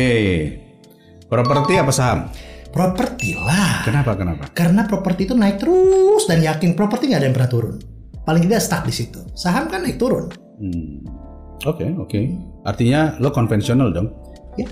Properti 1.31 1.79
apa 1.79 1.95
saham? 1.95 2.27
Properti 2.75 3.39
lah. 3.39 3.87
Kenapa, 3.87 4.19
kenapa? 4.19 4.51
Karena 4.51 4.83
properti 4.83 5.31
itu 5.31 5.33
naik 5.35 5.63
terus 5.63 6.27
dan 6.27 6.43
yakin 6.43 6.75
properti 6.75 7.07
nggak 7.07 7.19
ada 7.23 7.27
yang 7.31 7.35
pernah 7.35 7.51
turun. 7.51 7.75
Paling 8.21 8.43
tidak 8.45 8.61
stuck 8.61 8.83
di 8.83 8.93
situ. 8.93 9.19
Saham 9.33 9.71
kan 9.71 9.81
naik 9.81 9.95
turun. 9.95 10.29
Hmm. 10.61 11.20
Oke, 11.63 11.85
oke. 11.93 12.19
Artinya 12.63 13.17
lo 13.17 13.29
konvensional 13.29 13.91
dong? 13.91 14.09
Ya. 14.55 14.67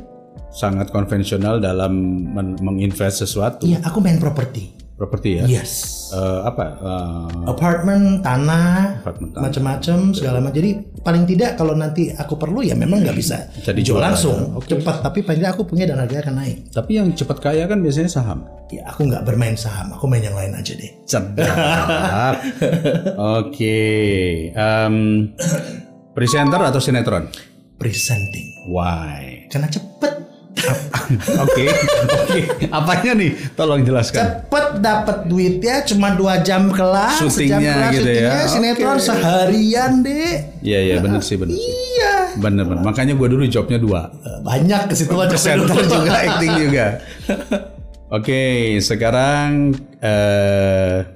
sangat 0.50 0.90
konvensional 0.90 1.62
dalam 1.62 1.94
men- 2.26 2.58
menginvest 2.58 3.22
sesuatu. 3.22 3.64
Iya, 3.64 3.86
aku 3.86 4.02
main 4.02 4.18
properti. 4.18 4.74
Properti 4.98 5.40
ya. 5.40 5.46
Yes. 5.48 6.10
Eh, 6.10 6.40
apa? 6.44 6.66
eh, 6.76 7.48
Apartemen, 7.48 8.20
tanah, 8.20 9.00
macam-macam 9.32 10.12
segala 10.12 10.42
macam. 10.42 10.58
Jadi 10.58 10.72
paling 11.00 11.24
tidak 11.24 11.54
kalau 11.54 11.72
nanti 11.72 12.10
aku 12.12 12.36
perlu 12.36 12.60
ya 12.60 12.74
memang 12.74 13.06
nggak 13.06 13.16
bisa 13.16 13.48
Bisa 13.54 13.72
dijual 13.72 14.02
langsung 14.02 14.58
cepat. 14.60 15.06
Tapi 15.06 15.22
paling 15.24 15.40
tidak 15.40 15.54
aku 15.56 15.64
punya 15.64 15.86
dan 15.88 16.02
harganya 16.02 16.28
akan 16.28 16.36
naik. 16.42 16.58
tapi 16.74 16.92
yang 16.98 17.14
cepat 17.14 17.38
kaya 17.40 17.64
kan 17.64 17.80
biasanya 17.80 18.10
saham. 18.10 18.44
Ya 18.68 18.90
aku 18.90 19.06
nggak 19.06 19.24
bermain 19.24 19.54
saham. 19.56 19.94
Aku 19.96 20.10
main 20.10 20.20
yang 20.20 20.36
lain 20.36 20.52
aja 20.52 20.74
deh. 20.76 20.92
Cerdas. 21.06 22.36
Oke. 23.40 23.80
Em, 24.52 24.96
presenter 26.20 26.60
atau 26.60 26.84
sinetron? 26.84 27.32
Presenting. 27.80 28.68
Why? 28.68 29.48
Karena 29.48 29.72
cepet. 29.72 30.14
Oke. 31.48 31.66
Oke. 32.28 32.40
Apanya 32.68 33.16
nih? 33.16 33.32
Tolong 33.56 33.88
jelaskan. 33.88 34.20
Cepet 34.20 34.84
dapat 34.84 35.32
duitnya 35.32 35.88
cuma 35.88 36.12
dua 36.20 36.44
jam 36.44 36.68
kelas. 36.68 37.24
Syutingnya 37.24 37.96
gitu 37.96 38.04
ya. 38.12 38.44
syutingnya, 38.44 38.44
Sinetron 38.52 39.00
Oke. 39.00 39.08
seharian 39.08 39.92
deh. 40.04 40.60
Iya 40.60 40.80
iya 40.92 40.96
benar 41.00 41.24
sih 41.24 41.40
benar 41.40 41.56
sih. 41.56 41.64
Iya. 41.72 42.14
Bener 42.36 42.68
bener. 42.68 42.84
Makanya 42.84 43.16
gue 43.16 43.28
dulu 43.32 43.48
jobnya 43.48 43.80
dua. 43.80 44.12
Banyak 44.44 44.92
ke 44.92 44.94
situ 45.00 45.16
aja. 45.16 45.32
Presenter 45.32 45.80
juga, 45.96 46.12
acting 46.20 46.54
juga. 46.68 46.86
Oke, 48.12 48.76
sekarang 48.84 49.72
eh 50.04 51.08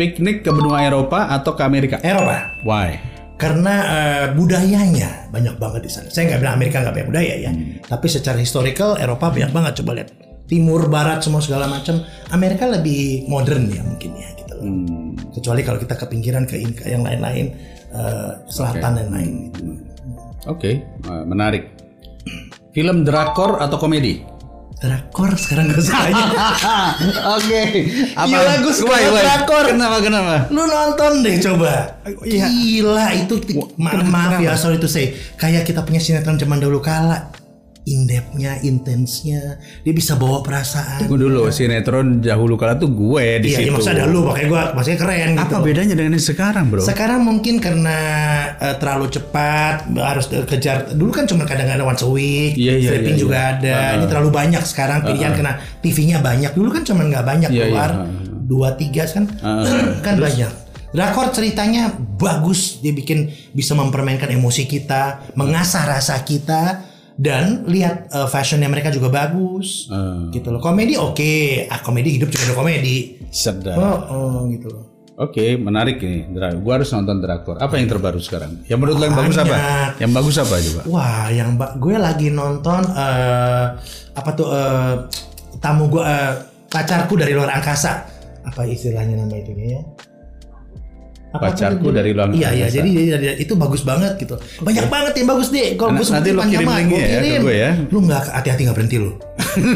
piknik 0.00 0.46
ke 0.46 0.50
benua 0.54 0.80
Eropa 0.80 1.28
atau 1.28 1.52
ke 1.52 1.60
Amerika? 1.60 2.00
Eropa. 2.00 2.56
Why? 2.64 3.17
Karena 3.38 3.74
eh, 3.86 4.26
budayanya 4.34 5.30
banyak 5.30 5.56
banget 5.56 5.86
di 5.86 5.90
sana. 5.90 6.10
Saya 6.10 6.34
nggak 6.34 6.40
bilang 6.42 6.54
Amerika 6.58 6.76
nggak 6.82 6.94
banyak 6.98 7.08
budaya 7.08 7.34
ya, 7.38 7.50
Hmm. 7.54 7.78
tapi 7.86 8.06
secara 8.10 8.34
historical 8.36 8.98
Eropa 8.98 9.30
banyak 9.30 9.54
banget. 9.54 9.72
Coba 9.78 9.94
lihat 9.94 10.10
Timur, 10.48 10.88
Barat, 10.88 11.22
semua 11.22 11.38
segala 11.38 11.68
macam. 11.68 12.02
Amerika 12.34 12.66
lebih 12.66 13.28
modern 13.28 13.68
ya 13.70 13.84
mungkin 13.84 14.10
ya 14.16 14.28
gitu 14.34 14.52
loh. 14.58 14.64
Hmm, 14.64 15.12
Kecuali 15.30 15.60
kalau 15.62 15.78
kita 15.78 15.94
ke 15.94 16.04
pinggiran 16.08 16.42
ke, 16.44 16.56
ke 16.74 16.88
yang 16.88 17.06
lain-lain, 17.06 17.52
eh, 17.94 18.30
selatan 18.50 18.92
dan 18.96 19.08
lain. 19.12 19.30
Gitu. 19.54 19.62
Oke, 20.48 20.82
eh, 20.82 21.24
menarik. 21.28 21.68
Film 22.72 23.04
drakor 23.04 23.60
atau 23.60 23.76
komedi? 23.76 24.37
Drakor 24.78 25.34
sekarang 25.34 25.74
gak 25.74 25.82
suka 25.82 26.06
Oke. 27.34 27.62
Gila, 28.14 28.52
gue 28.62 28.70
suka 28.72 28.94
Why, 28.94 29.10
why? 29.10 29.22
drakor. 29.26 29.64
Kenapa 29.74 29.96
kenapa? 29.98 30.34
Lu 30.48 30.62
nonton 30.64 31.26
deh 31.26 31.34
coba. 31.42 31.98
Iya. 32.22 32.46
Gila 32.46 33.06
itu 33.16 33.34
ma- 33.74 33.98
maaf 33.98 34.38
ya 34.38 34.54
sorry 34.54 34.78
to 34.78 34.86
say. 34.86 35.18
Kayak 35.34 35.66
kita 35.66 35.82
punya 35.82 35.98
sinetron 35.98 36.38
zaman 36.38 36.62
dahulu 36.62 36.78
kala. 36.78 37.34
In-depth-nya, 37.88 38.60
intensnya, 38.60 39.56
dia 39.80 39.92
bisa 39.92 40.14
bawa 40.14 40.44
perasaan. 40.44 41.08
Tunggu 41.08 41.16
dulu, 41.16 41.48
sinetron 41.48 42.20
dahulu 42.20 42.60
kala 42.60 42.76
tuh 42.76 42.92
gue 42.92 43.40
di 43.40 43.48
Iya, 43.48 43.56
ya 43.56 43.60
situ. 43.64 43.72
maksudnya 43.72 43.98
dahulu 44.04 44.18
makanya 44.28 44.48
gua 44.48 44.62
maksudnya 44.76 44.98
keren 45.00 45.28
gitu. 45.32 45.54
Apa 45.56 45.64
bedanya 45.64 45.94
dengan 45.96 46.12
yang 46.12 46.26
sekarang, 46.26 46.64
bro? 46.68 46.80
Sekarang 46.84 47.20
mungkin 47.24 47.54
karena 47.58 47.96
eh, 48.60 48.76
terlalu 48.76 49.06
cepat 49.08 49.74
harus 49.96 50.24
kejar. 50.28 50.92
Dulu 50.92 51.08
kan 51.08 51.24
cuma 51.24 51.48
kadang-kadang 51.48 51.88
once 51.88 52.04
a 52.04 52.10
week, 52.12 52.54
Iya, 52.54 52.76
iya, 52.76 52.88
stripping 52.92 53.16
iya, 53.16 53.22
juga 53.24 53.38
ada. 53.56 53.76
Ini 53.96 54.04
terlalu 54.04 54.30
banyak 54.30 54.62
sekarang 54.62 54.98
pilihan 55.02 55.32
karena 55.32 55.54
TV-nya 55.80 56.18
banyak. 56.20 56.52
Dulu 56.52 56.68
kan 56.68 56.82
cuma 56.84 57.02
nggak 57.08 57.24
banyak 57.24 57.50
Iya, 57.50 57.62
keluar 57.72 57.90
iya. 58.04 58.36
dua 58.44 58.68
tiga 58.76 59.08
kan, 59.08 59.24
kan 60.06 60.14
banyak. 60.20 60.52
Drakor 60.88 61.36
ceritanya 61.36 61.92
bagus, 62.16 62.80
dia 62.80 62.96
bikin 62.96 63.28
bisa 63.52 63.76
mempermainkan 63.76 64.32
emosi 64.32 64.64
kita, 64.64 65.20
mengasah 65.36 65.84
rasa 65.84 66.16
kita, 66.24 66.80
dan 67.18 67.66
lihat 67.66 68.08
eh, 68.08 68.24
fashionnya 68.24 68.66
mereka 68.66 68.88
juga 68.88 69.10
bagus, 69.10 69.90
Eh, 69.90 70.30
gitu 70.32 70.48
loh. 70.48 70.62
Komedi 70.62 70.94
oke, 70.94 71.34
ah 71.66 71.82
komedi 71.82 72.14
hidup 72.14 72.30
juga 72.30 72.48
ada 72.48 72.56
komedi. 72.56 73.18
sedap. 73.28 73.76
Oh, 73.76 73.98
oh 74.08 74.38
gitu 74.48 74.70
loh. 74.70 74.84
Oke, 75.18 75.58
menarik 75.58 75.98
ini. 75.98 76.30
Gua 76.62 76.78
harus 76.78 76.88
nonton 76.88 77.18
drakor. 77.18 77.58
Apa 77.58 77.74
yang 77.74 77.90
terbaru 77.90 78.22
sekarang? 78.22 78.62
Yang 78.64 78.78
menurut 78.78 78.96
lo 78.96 79.04
yang 79.04 79.18
bagus 79.18 79.36
apa? 79.36 79.56
Yang 79.98 80.12
bagus 80.14 80.36
apa 80.38 80.54
coba? 80.56 80.80
Wah, 80.86 81.26
yang 81.28 81.50
ba- 81.58 81.74
gue 81.74 81.96
lagi 81.98 82.30
nonton 82.30 82.86
eh 82.86 83.66
apa 84.14 84.30
tuh 84.32 84.48
eh, 84.48 84.94
tamu 85.58 85.90
gue 85.90 86.00
eh, 86.00 86.34
pacarku 86.70 87.18
dari 87.18 87.34
luar 87.34 87.50
angkasa. 87.50 88.06
Apa 88.46 88.62
istilahnya 88.62 89.18
nama 89.18 89.34
itu 89.34 89.50
ya? 89.52 89.82
Pacarku 91.38 91.88
dari 91.88 92.10
luar 92.12 92.28
Iya, 92.30 92.48
iya. 92.52 92.66
Jadi, 92.68 92.90
jadi- 93.08 93.38
itu 93.38 93.52
bagus 93.54 93.82
banget 93.82 94.18
gitu. 94.18 94.34
Banyak 94.60 94.86
banget 94.90 95.12
yang 95.16 95.28
bagus 95.30 95.48
deh. 95.48 95.78
Kalau 95.78 95.94
gue 95.94 96.04
nanti 96.04 96.30
panjang 96.34 96.50
kirim 96.50 96.68
linknya 96.68 96.88
gue 96.90 97.00
ya 97.00 97.20
ke 97.20 97.38
gue 97.40 97.54
ya. 97.54 97.70
Lu 97.88 97.98
nggak 98.02 98.22
hati-hati 98.34 98.60
nggak 98.66 98.76
berhenti 98.76 98.96
lu. 98.98 99.10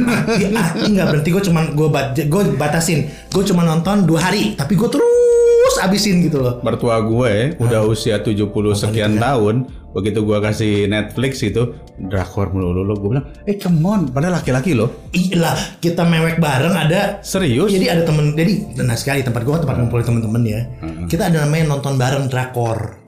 Hati-hati 0.03 0.89
nggak 0.91 1.07
berhenti. 1.09 1.29
Gue 1.31 1.43
cuman 1.43 1.65
gue 1.73 1.89
bat, 1.89 2.07
gue 2.15 2.43
batasin. 2.55 3.01
Gue 3.31 3.45
cuma 3.47 3.63
nonton 3.63 4.05
dua 4.05 4.29
hari, 4.29 4.55
tapi 4.55 4.75
gue 4.75 4.89
terus 4.91 5.22
abisin 5.85 6.23
gitu 6.23 6.39
loh. 6.39 6.63
Mertua 6.63 7.03
gue 7.03 7.59
udah 7.59 7.83
usia 7.85 8.23
70 8.23 8.47
sekian 8.73 9.19
tahun, 9.19 9.69
begitu 9.93 10.25
gua 10.25 10.41
kasih 10.41 10.89
Netflix 10.89 11.45
itu 11.45 11.77
drakor 11.99 12.55
melulu 12.55 12.95
gue 12.97 13.09
bilang, 13.13 13.27
"Eh, 13.45 13.61
come 13.61 13.85
on, 13.85 14.01
padahal 14.09 14.41
laki-laki 14.41 14.73
loh." 14.73 15.11
Iya 15.13 15.53
kita 15.83 16.07
mewek 16.07 16.41
bareng 16.41 16.73
ada 16.73 17.21
Serius? 17.21 17.69
Jadi 17.69 17.87
ada 17.91 18.03
temen, 18.07 18.33
jadi 18.33 18.83
nah 18.83 18.97
sekali 18.97 19.21
tempat 19.21 19.43
gua 19.45 19.61
tempat 19.61 19.77
ngumpulin 19.77 20.07
temen-temen 20.07 20.43
ya. 20.47 20.61
Kita 21.11 21.29
ada 21.29 21.45
namanya 21.45 21.77
nonton 21.77 22.01
bareng 22.01 22.31
drakor. 22.31 23.03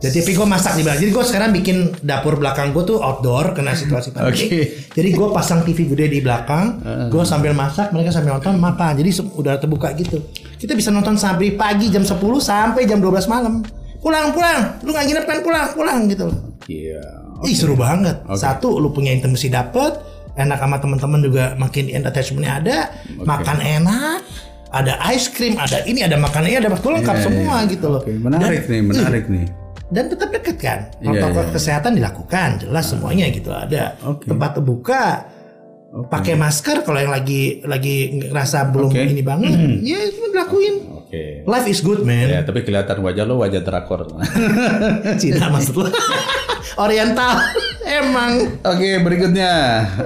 Jadi 0.00 0.24
tapi 0.24 0.32
gue 0.32 0.48
masak 0.48 0.72
di 0.80 0.82
belakang. 0.82 1.00
Jadi 1.04 1.12
gue 1.12 1.24
sekarang 1.28 1.50
bikin 1.52 1.76
dapur 2.00 2.40
belakang 2.40 2.72
gue 2.72 2.88
tuh 2.88 3.04
outdoor 3.04 3.52
kena 3.52 3.76
situasi 3.76 4.16
pandemi. 4.16 4.48
Oke. 4.48 4.60
Jadi 4.96 5.08
gue 5.12 5.28
pasang 5.28 5.60
TV 5.60 5.92
gede 5.92 6.08
di 6.08 6.24
belakang. 6.24 6.80
Gue 7.12 7.20
sambil 7.28 7.52
masak, 7.52 7.92
mereka 7.92 8.08
sambil 8.08 8.40
nonton 8.40 8.56
makan. 8.56 8.96
Jadi 8.96 9.10
udah 9.36 9.60
terbuka 9.60 9.92
gitu. 10.00 10.24
Kita 10.60 10.76
bisa 10.76 10.92
nonton 10.92 11.16
sampai 11.16 11.56
pagi 11.56 11.88
jam 11.88 12.04
10 12.04 12.20
sampai 12.36 12.84
jam 12.84 13.00
12 13.00 13.32
malam. 13.32 13.64
Pulang 14.04 14.36
pulang, 14.36 14.76
lu 14.84 14.92
nggak 14.92 15.04
nginep 15.08 15.24
kan 15.24 15.38
pulang 15.40 15.66
pulang 15.72 16.00
gitu 16.12 16.28
loh. 16.28 16.38
Iya. 16.68 17.00
Ih 17.48 17.56
seru 17.56 17.72
banget. 17.72 18.20
Satu 18.36 18.76
lu 18.76 18.92
punya 18.92 19.16
intimasi 19.16 19.48
dapet, 19.48 19.96
enak 20.36 20.60
sama 20.60 20.76
teman-teman 20.76 21.20
juga 21.24 21.44
makin 21.56 21.88
attachmentnya 22.04 22.60
ada, 22.60 22.76
makan 23.24 23.58
enak, 23.64 24.20
ada 24.68 25.00
ice 25.16 25.32
cream, 25.32 25.56
ada 25.56 25.80
ini, 25.88 26.04
ada 26.04 26.20
makanannya, 26.20 26.60
ada 26.60 26.70
betul 26.72 27.00
lengkap 27.00 27.16
Iya, 27.16 27.24
semua 27.24 27.54
iya. 27.64 27.70
gitu 27.72 27.86
loh. 27.88 28.00
Oke, 28.04 28.12
menarik 28.20 28.68
nih, 28.68 28.80
menarik 28.84 29.24
nih. 29.32 29.46
Dan 29.90 30.04
tetap 30.06 30.28
deket 30.30 30.56
kan, 30.60 30.78
Iya, 31.00 31.08
protokol 31.08 31.44
iya. 31.44 31.52
kesehatan 31.56 31.92
dilakukan, 31.98 32.48
jelas 32.62 32.84
semuanya 32.92 33.26
gitu 33.32 33.50
ada. 33.50 33.96
Oke. 34.06 34.28
Tempat 34.28 34.50
terbuka, 34.60 35.04
pakai 35.90 36.38
masker 36.38 36.86
kalau 36.86 37.02
yang 37.02 37.10
lagi 37.10 37.60
lagi 37.66 38.22
ngerasa 38.22 38.70
belum 38.70 38.94
Oke. 38.94 39.10
ini 39.10 39.22
banget, 39.26 39.50
ya 39.82 39.98
itu 40.06 40.22
dilakuin. 40.30 40.74
Oke. 41.02 41.42
Life 41.42 41.66
is 41.66 41.82
good 41.82 42.06
man. 42.06 42.30
Ya, 42.30 42.46
tapi 42.46 42.62
kelihatan 42.62 43.02
wajah 43.02 43.26
lo 43.26 43.42
wajah 43.42 43.66
drakor. 43.66 44.06
Cina 45.20 45.50
maksud 45.50 45.74
lo. 45.82 45.90
Oriental 46.86 47.34
emang 47.98 48.62
Oke, 48.62 49.02
berikutnya 49.02 49.50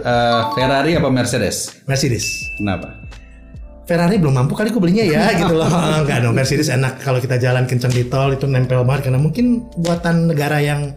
Eh, 0.00 0.40
Ferrari 0.56 0.96
apa 0.96 1.12
Mercedes? 1.12 1.84
Mercedes. 1.84 2.48
Kenapa? 2.56 3.04
Ferrari 3.84 4.16
belum 4.16 4.32
mampu 4.32 4.56
kali 4.56 4.72
gue 4.72 4.80
belinya 4.80 5.04
ya 5.04 5.36
gitu 5.36 5.52
loh. 5.52 5.68
Enggak 5.68 6.24
dong 6.24 6.32
Mercedes 6.32 6.72
enak 6.72 7.04
kalau 7.04 7.20
kita 7.20 7.36
jalan 7.36 7.68
kencang 7.68 7.92
di 7.92 8.08
tol 8.08 8.32
itu 8.32 8.48
nempel 8.48 8.80
banget 8.88 9.12
karena 9.12 9.20
mungkin 9.20 9.68
buatan 9.76 10.32
negara 10.32 10.56
yang 10.64 10.96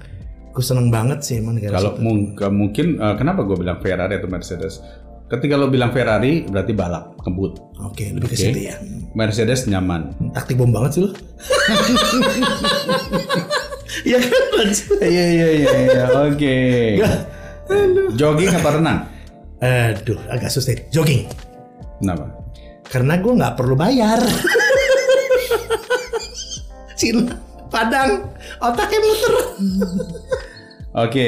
gue 0.58 0.66
seneng 0.66 0.90
banget 0.90 1.22
sih 1.22 1.38
emang 1.38 1.54
negara 1.54 1.78
Kalau 1.78 1.94
mung- 2.02 2.34
mungkin 2.34 2.98
eh, 2.98 3.14
kenapa 3.14 3.46
gue 3.46 3.56
bilang 3.56 3.78
Ferrari 3.78 4.18
atau 4.18 4.26
Mercedes? 4.26 4.82
Ketika 5.28 5.54
lo 5.54 5.70
bilang 5.70 5.92
Ferrari 5.92 6.42
berarti 6.42 6.72
balap, 6.72 7.20
kebut. 7.20 7.60
Oke, 7.84 8.10
lebih 8.10 8.26
ke 8.26 8.34
Oke. 8.34 8.42
situ 8.48 8.60
ya. 8.66 8.80
Mercedes 9.14 9.68
nyaman. 9.68 10.16
Taktik 10.32 10.56
bom 10.58 10.72
banget 10.72 10.98
sih 10.98 11.02
lu. 11.06 11.10
Iya 14.04 14.20
kan? 14.20 14.68
Iya 15.00 15.26
iya 15.26 15.48
iya 15.50 15.72
iya. 15.80 16.04
Oke. 16.28 16.56
Jogging 18.14 18.52
apa 18.52 18.70
renang? 18.78 19.00
Aduh, 19.58 20.20
agak 20.28 20.48
susah. 20.48 20.76
Jogging. 20.92 21.26
Kenapa? 21.98 22.30
Karena 22.86 23.18
gue 23.18 23.34
nggak 23.34 23.56
perlu 23.58 23.74
bayar. 23.74 24.18
Cina, 27.00 27.32
Padang, 27.68 28.28
otaknya 28.60 29.00
muter. 29.02 29.34
Oke, 30.98 31.28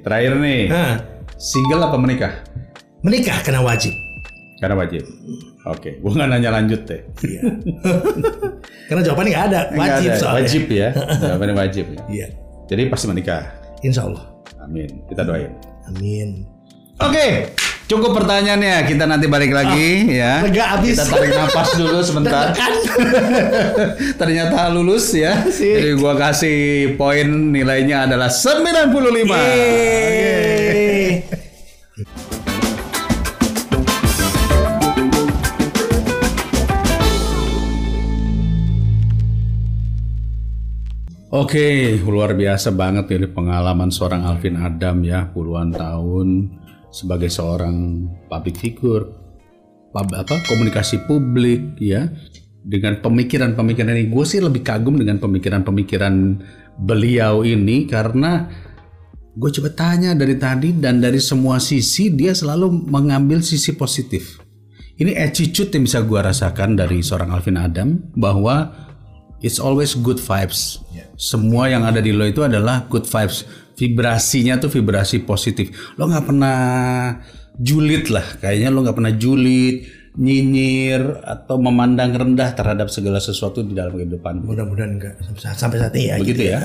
terakhir 0.00 0.40
nih. 0.40 0.72
Nah, 0.72 0.96
Single 1.36 1.84
apa 1.84 1.96
menikah? 2.00 2.32
menikah 3.04 3.38
karena 3.44 3.60
wajib. 3.60 3.92
Karena 4.56 4.72
wajib. 4.72 5.04
Oke, 5.68 6.00
gua 6.00 6.16
nggak 6.16 6.28
nanya 6.32 6.50
lanjut 6.56 6.80
deh. 6.88 7.04
Iya. 7.20 7.40
karena 8.88 9.02
jawabannya 9.04 9.30
nggak 9.36 9.46
ada. 9.52 9.60
Nggak 9.68 9.84
Wajib 9.84 10.08
ada. 10.10 10.18
soalnya. 10.18 10.36
Wajib 10.40 10.64
ya. 10.72 10.88
Jawabannya 11.28 11.54
wajib 11.60 11.84
ya. 11.92 12.00
Iya. 12.08 12.26
Jadi 12.66 12.82
pasti 12.88 13.06
menikah. 13.06 13.42
Insya 13.84 14.08
Allah. 14.08 14.24
Amin. 14.64 14.88
Kita 15.06 15.22
doain. 15.22 15.52
Amin. 15.92 16.48
Oke, 16.96 17.52
Cukup 17.86 18.18
pertanyaannya, 18.18 18.82
kita 18.82 19.06
nanti 19.06 19.30
balik 19.30 19.54
ah, 19.54 19.62
lagi 19.62 20.10
oh, 20.10 20.18
ya. 20.18 20.42
Lega 20.42 20.74
habis. 20.74 20.98
Kita 20.98 21.06
tarik 21.06 21.30
nafas 21.38 21.70
dulu 21.78 22.02
sebentar. 22.02 22.50
Ternyata 24.20 24.74
lulus 24.74 25.14
ya. 25.14 25.46
Sik. 25.46 25.70
Jadi 25.70 25.90
gua 25.94 26.18
kasih 26.18 26.58
poin 26.98 27.54
nilainya 27.54 28.10
adalah 28.10 28.26
95. 28.26 28.90
Yeay. 29.38 31.22
Oke, 41.30 41.54
okay, 41.54 42.02
luar 42.02 42.34
biasa 42.34 42.74
banget 42.74 43.14
ini 43.14 43.30
pengalaman 43.30 43.94
seorang 43.94 44.26
Alvin 44.26 44.58
Adam 44.58 45.06
ya, 45.06 45.30
puluhan 45.30 45.70
tahun 45.70 46.65
sebagai 46.96 47.28
seorang 47.28 48.08
public 48.32 48.56
figure, 48.56 49.04
pub- 49.92 50.16
apa 50.16 50.40
komunikasi 50.48 51.04
publik 51.04 51.76
ya, 51.76 52.08
dengan 52.64 53.04
pemikiran-pemikiran 53.04 53.92
ini. 53.92 54.08
Gue 54.08 54.24
sih 54.24 54.40
lebih 54.40 54.64
kagum 54.64 54.96
dengan 54.96 55.20
pemikiran-pemikiran 55.20 56.14
beliau 56.80 57.44
ini 57.44 57.84
karena 57.84 58.48
gue 59.36 59.50
coba 59.60 59.70
tanya 59.76 60.16
dari 60.16 60.40
tadi 60.40 60.72
dan 60.72 61.04
dari 61.04 61.20
semua 61.20 61.60
sisi 61.60 62.08
dia 62.16 62.32
selalu 62.32 62.88
mengambil 62.88 63.44
sisi 63.44 63.76
positif. 63.76 64.40
Ini 64.96 65.12
attitude 65.12 65.68
yang 65.76 65.84
bisa 65.84 66.00
gue 66.00 66.16
rasakan 66.16 66.72
dari 66.80 67.04
seorang 67.04 67.28
Alvin 67.28 67.60
Adam 67.60 68.00
bahwa 68.16 68.72
it's 69.44 69.60
always 69.60 69.92
good 69.92 70.16
vibes. 70.16 70.80
Semua 71.20 71.68
yang 71.68 71.84
ada 71.84 72.00
di 72.00 72.16
lo 72.16 72.24
itu 72.24 72.40
adalah 72.40 72.88
good 72.88 73.04
vibes. 73.04 73.44
Vibrasinya 73.76 74.56
tuh 74.56 74.72
vibrasi 74.72 75.22
positif. 75.22 75.94
Lo 76.00 76.08
nggak 76.08 76.26
pernah 76.26 76.58
julid 77.56 78.08
lah, 78.08 78.26
kayaknya 78.40 78.72
lo 78.72 78.80
nggak 78.80 78.96
pernah 78.96 79.14
julid, 79.14 79.84
nyinyir 80.16 81.20
atau 81.20 81.60
memandang 81.60 82.16
rendah 82.16 82.56
terhadap 82.56 82.88
segala 82.88 83.20
sesuatu 83.20 83.60
di 83.60 83.76
dalam 83.76 83.92
kehidupan. 83.92 84.48
Mudah-mudahan 84.48 84.96
enggak 84.96 85.14
sampai 85.36 85.76
saat, 85.76 85.92
ini 85.92 86.08
ya. 86.08 86.16
Begitu 86.16 86.40
gitu 86.40 86.42
ya. 86.56 86.60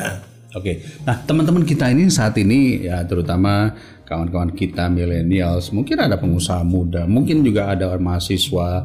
Oke. 0.52 0.84
Nah, 1.08 1.16
teman-teman 1.24 1.64
kita 1.64 1.88
ini 1.92 2.12
saat 2.12 2.36
ini 2.36 2.84
ya 2.84 3.04
terutama 3.08 3.72
kawan-kawan 4.04 4.52
kita 4.52 4.92
millennials, 4.92 5.72
mungkin 5.72 6.00
ada 6.04 6.20
pengusaha 6.20 6.64
muda, 6.68 7.08
mungkin 7.08 7.44
juga 7.44 7.72
ada 7.72 7.96
mahasiswa 7.96 8.84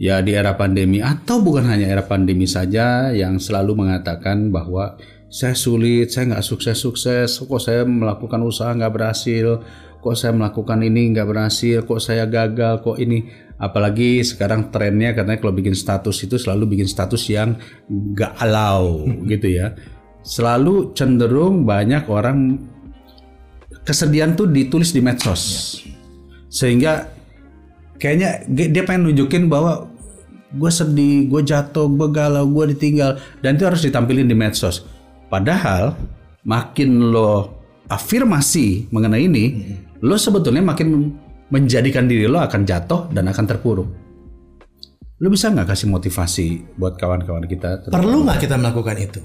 ya 0.00 0.24
di 0.24 0.32
era 0.32 0.56
pandemi 0.56 1.04
atau 1.04 1.44
bukan 1.44 1.68
hanya 1.68 1.92
era 1.92 2.04
pandemi 2.06 2.48
saja 2.48 3.12
yang 3.12 3.36
selalu 3.36 3.84
mengatakan 3.84 4.48
bahwa 4.48 4.96
saya 5.28 5.52
sulit, 5.52 6.08
saya 6.08 6.32
nggak 6.32 6.44
sukses-sukses, 6.44 7.44
kok 7.44 7.60
saya 7.60 7.84
melakukan 7.84 8.40
usaha 8.40 8.72
nggak 8.72 8.92
berhasil, 8.92 9.60
kok 10.00 10.16
saya 10.16 10.32
melakukan 10.32 10.80
ini 10.80 11.12
nggak 11.12 11.28
berhasil, 11.28 11.84
kok 11.84 12.00
saya 12.00 12.24
gagal, 12.24 12.80
kok 12.80 12.96
ini? 12.96 13.28
Apalagi 13.60 14.24
sekarang 14.24 14.72
trennya 14.72 15.12
katanya 15.12 15.42
kalau 15.42 15.52
bikin 15.52 15.74
status 15.74 16.16
itu 16.24 16.38
selalu 16.38 16.78
bikin 16.78 16.88
status 16.88 17.26
yang 17.28 17.58
galau 18.14 19.04
gitu 19.26 19.50
ya. 19.50 19.74
Selalu 20.22 20.94
cenderung 20.94 21.66
banyak 21.66 22.06
orang 22.06 22.56
kesedihan 23.82 24.32
tuh 24.38 24.46
ditulis 24.48 24.94
di 24.94 25.02
medsos. 25.02 25.76
Sehingga 26.48 27.10
kayaknya 27.98 28.46
dia 28.48 28.82
pengen 28.86 29.10
nunjukin 29.10 29.50
bahwa 29.50 29.90
gue 30.54 30.70
sedih, 30.72 31.28
gue 31.28 31.42
jatuh, 31.44 31.90
gue 31.90 32.08
galau, 32.14 32.46
gue 32.46 32.78
ditinggal. 32.78 33.18
Dan 33.42 33.58
itu 33.58 33.66
harus 33.66 33.82
ditampilin 33.82 34.30
di 34.30 34.38
medsos. 34.38 34.86
Padahal 35.28 35.92
makin 36.48 37.12
lo 37.12 37.60
afirmasi 37.88 38.88
mengenai 38.88 39.28
ini, 39.28 39.44
lo 40.00 40.16
sebetulnya 40.16 40.64
makin 40.64 41.12
menjadikan 41.48 42.08
diri 42.08 42.28
lo 42.28 42.40
akan 42.40 42.64
jatuh 42.64 43.12
dan 43.12 43.28
akan 43.28 43.44
terpuruk. 43.44 43.88
Lo 45.18 45.26
bisa 45.28 45.52
nggak 45.52 45.68
kasih 45.68 45.88
motivasi 45.92 46.46
buat 46.80 46.96
kawan-kawan 46.96 47.44
kita? 47.44 47.92
Perlu 47.92 48.24
nggak 48.24 48.40
kita 48.48 48.56
melakukan 48.56 48.96
itu? 48.96 49.20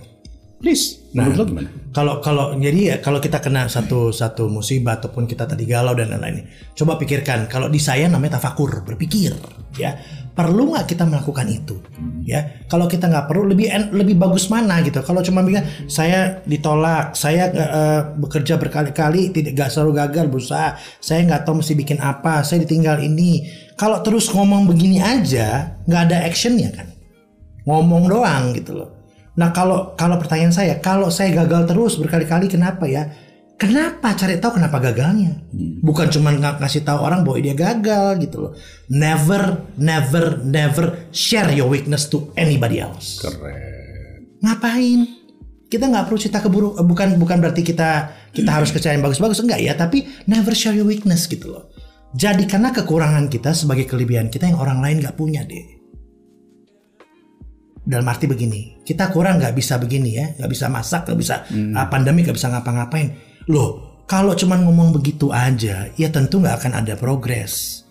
Please, 0.63 1.11
menurut 1.11 1.35
lo 1.35 1.43
gimana? 1.43 1.69
Kalau 1.91 2.23
kalau 2.23 2.55
jadi 2.55 2.79
ya 2.79 2.95
kalau 3.03 3.19
kita 3.19 3.43
kena 3.43 3.67
satu 3.67 4.15
satu 4.15 4.47
musibah 4.47 4.95
ataupun 4.95 5.27
kita 5.27 5.43
tadi 5.43 5.67
galau 5.67 5.91
dan 5.91 6.15
lain-lain, 6.15 6.47
coba 6.71 6.95
pikirkan 6.95 7.51
kalau 7.51 7.67
di 7.67 7.83
saya 7.83 8.07
namanya 8.07 8.39
tafakur, 8.39 8.79
berpikir, 8.87 9.35
ya 9.75 9.99
perlu 10.33 10.73
nggak 10.73 10.89
kita 10.89 11.05
melakukan 11.05 11.45
itu, 11.45 11.77
ya 12.25 12.65
kalau 12.65 12.89
kita 12.89 13.05
nggak 13.05 13.29
perlu 13.29 13.53
lebih 13.53 13.69
lebih 13.93 14.17
bagus 14.17 14.49
mana 14.49 14.81
gitu. 14.81 14.97
Kalau 15.05 15.21
cuma 15.21 15.45
bilang 15.45 15.61
saya 15.85 16.41
ditolak, 16.49 17.13
saya 17.13 17.53
eh, 17.53 18.01
bekerja 18.17 18.57
berkali-kali 18.57 19.29
tidak 19.29 19.53
nggak 19.53 19.69
selalu 19.69 19.91
gagal 20.01 20.25
berusaha, 20.33 20.73
saya 20.97 21.21
nggak 21.29 21.45
tahu 21.45 21.61
mesti 21.61 21.73
bikin 21.77 22.01
apa, 22.01 22.41
saya 22.41 22.65
ditinggal 22.65 22.97
ini. 23.05 23.45
Kalau 23.77 24.01
terus 24.01 24.29
ngomong 24.33 24.65
begini 24.65 24.97
aja, 24.97 25.77
nggak 25.85 26.01
ada 26.09 26.17
actionnya 26.25 26.73
kan, 26.73 26.89
ngomong 27.69 28.09
doang 28.09 28.57
gitu 28.57 28.73
loh. 28.73 28.89
Nah 29.37 29.49
kalau 29.49 29.93
kalau 29.97 30.17
pertanyaan 30.21 30.53
saya, 30.53 30.77
kalau 30.77 31.09
saya 31.09 31.33
gagal 31.45 31.69
terus 31.69 31.97
berkali-kali 31.97 32.49
kenapa 32.49 32.85
ya? 32.85 33.09
Kenapa 33.53 34.17
cari 34.17 34.41
tahu 34.41 34.59
kenapa 34.59 34.81
gagalnya? 34.81 35.39
Bukan 35.79 36.09
cuma 36.09 36.33
ng- 36.33 36.59
ngasih 36.59 36.83
tahu 36.83 36.99
orang 36.99 37.21
bahwa 37.23 37.37
dia 37.39 37.55
gagal 37.55 38.19
gitu 38.19 38.37
loh. 38.49 38.51
Never, 38.89 39.69
never, 39.79 40.41
never 40.43 41.07
share 41.13 41.53
your 41.53 41.69
weakness 41.69 42.09
to 42.09 42.33
anybody 42.35 42.81
else. 42.83 43.21
Keren. 43.23 44.41
Ngapain? 44.43 44.99
Kita 45.69 45.85
nggak 45.87 46.05
perlu 46.09 46.19
cerita 46.19 46.43
keburuk. 46.43 46.75
eh, 46.81 46.85
Bukan 46.85 47.15
bukan 47.15 47.37
berarti 47.39 47.61
kita 47.63 48.11
kita 48.33 48.49
harus 48.51 48.73
kerja 48.73 48.91
yang 48.91 49.05
bagus-bagus 49.05 49.39
enggak 49.39 49.61
ya. 49.63 49.73
Tapi 49.77 50.27
never 50.27 50.51
share 50.51 50.75
your 50.75 50.89
weakness 50.89 51.29
gitu 51.29 51.53
loh. 51.53 51.71
Jadikanlah 52.13 52.73
kekurangan 52.73 53.31
kita 53.31 53.55
sebagai 53.55 53.87
kelebihan 53.87 54.27
kita 54.27 54.49
yang 54.49 54.59
orang 54.59 54.81
lain 54.81 55.01
nggak 55.01 55.15
punya 55.15 55.41
deh 55.45 55.81
dalam 57.83 58.07
arti 58.07 58.31
begini 58.31 58.79
kita 58.87 59.11
kurang 59.11 59.43
nggak 59.43 59.51
bisa 59.51 59.75
begini 59.75 60.15
ya 60.15 60.31
nggak 60.39 60.47
bisa 60.47 60.71
masak 60.71 61.03
nggak 61.03 61.19
bisa 61.19 61.43
ah, 61.75 61.91
pandemi 61.91 62.23
nggak 62.23 62.31
bisa 62.31 62.47
ngapa-ngapain 62.47 63.11
loh 63.49 64.03
kalau 64.05 64.35
cuman 64.35 64.67
ngomong 64.67 64.93
begitu 64.93 65.31
aja 65.31 65.89
ya 65.95 66.07
tentu 66.11 66.39
nggak 66.43 66.59
akan 66.63 66.73
ada 66.83 66.93
progres 66.99 67.83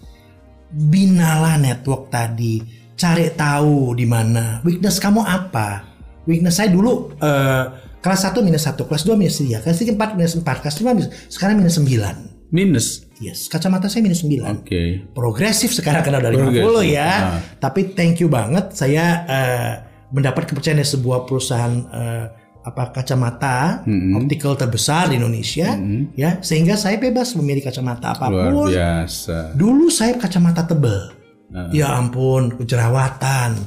binalah 0.73 1.61
network 1.61 2.09
tadi 2.09 2.63
cari 2.97 3.29
tahu 3.35 3.93
di 3.93 4.07
mana 4.09 4.61
weakness 4.65 4.97
kamu 5.03 5.21
apa 5.21 5.85
weakness 6.25 6.57
saya 6.61 6.71
dulu 6.73 7.13
eh, 7.19 7.65
kelas 8.01 8.23
1 8.31 8.41
minus 8.41 8.65
1 8.69 8.79
kelas 8.79 9.03
2 9.05 9.15
minus 9.21 9.37
3 9.41 9.63
kelas 9.63 9.79
3 9.79 9.97
4 9.99 10.17
minus 10.19 10.33
4 10.39 10.63
kelas 10.63 10.77
5 10.81 10.97
minus 10.97 11.11
sekarang 11.29 11.55
minus 11.61 11.77
9 11.77 12.53
Minus. 12.53 13.09
yes 13.17 13.49
kacamata 13.49 13.89
saya 13.89 14.05
minus 14.05 14.21
9 14.29 14.61
Oke. 14.61 15.09
progresif 15.17 15.73
sekarang 15.73 16.05
karena 16.05 16.21
udah 16.21 16.33
50 16.37 16.53
Progresif. 16.53 16.93
ya. 16.93 17.11
Nah. 17.17 17.41
Tapi 17.57 17.81
thank 17.97 18.21
you 18.21 18.29
banget 18.29 18.77
saya 18.77 19.05
eh, 19.25 19.73
mendapat 20.13 20.53
kepercayaan 20.53 20.85
dari 20.85 20.91
sebuah 20.93 21.25
perusahaan 21.25 21.73
eh, 21.89 22.27
apa 22.63 22.95
kacamata 22.95 23.83
optical 24.15 24.55
terbesar 24.55 25.11
di 25.11 25.19
Indonesia 25.19 25.75
ya 26.15 26.39
sehingga 26.39 26.79
saya 26.79 26.95
bebas 26.97 27.35
memilih 27.35 27.67
kacamata 27.67 28.15
Luar 28.15 28.23
apa 28.23 28.27
pun. 28.55 28.69
biasa. 28.71 29.39
Dulu 29.59 29.87
saya 29.91 30.15
kacamata 30.15 30.63
tebel. 30.63 31.11
Nah. 31.53 31.69
Ya 31.75 31.93
ampun, 31.93 32.55
jerawatan. 32.65 33.59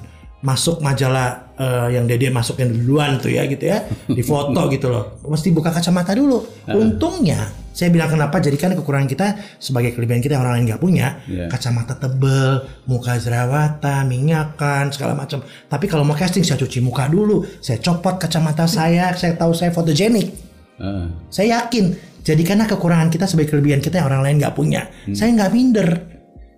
Masuk 0.41 0.77
majalah 0.81 1.53
eh, 1.57 1.97
yang 1.97 2.05
Dede 2.05 2.29
masukin 2.29 2.69
duluan 2.69 3.17
tuh 3.17 3.33
ya 3.33 3.45
gitu 3.45 3.65
ya. 3.65 3.85
Di 4.09 4.23
foto 4.23 4.65
gitu 4.73 4.87
loh. 4.89 5.19
Mesti 5.25 5.51
buka 5.51 5.69
kacamata 5.73 6.15
dulu. 6.15 6.41
Untungnya 6.69 7.64
saya 7.75 7.91
bilang 7.91 8.07
kenapa 8.07 8.39
jadikan 8.39 8.71
kekurangan 8.71 9.09
kita 9.11 9.27
sebagai 9.59 9.91
kelebihan 9.91 10.23
kita 10.23 10.39
yang 10.39 10.47
orang 10.47 10.63
lain 10.63 10.65
nggak 10.71 10.79
punya. 10.79 11.19
Iya. 11.27 11.51
Kacamata 11.51 11.99
tebel, 11.99 12.63
muka 12.87 13.19
jerawatan, 13.19 14.07
minyakan, 14.07 14.95
segala 14.95 15.11
macam. 15.11 15.43
Tapi 15.43 15.85
kalau 15.91 16.07
mau 16.07 16.15
casting 16.15 16.47
saya 16.47 16.55
cuci 16.55 16.79
muka 16.79 17.11
dulu. 17.11 17.43
Saya 17.59 17.83
copot 17.83 18.15
kacamata 18.15 18.63
saya, 18.63 19.11
saya 19.19 19.35
tahu 19.35 19.51
saya 19.51 19.75
fotogenik. 19.75 20.31
Ah. 20.79 21.11
Saya 21.27 21.59
yakin 21.59 21.91
jadikanlah 22.23 22.71
kekurangan 22.71 23.11
kita 23.11 23.27
sebagai 23.27 23.51
kelebihan 23.51 23.83
kita 23.83 23.99
yang 23.99 24.07
orang 24.07 24.23
lain 24.23 24.39
nggak 24.39 24.55
punya. 24.55 24.87
Hmm. 25.03 25.11
Saya 25.11 25.35
nggak 25.35 25.51
minder. 25.51 25.89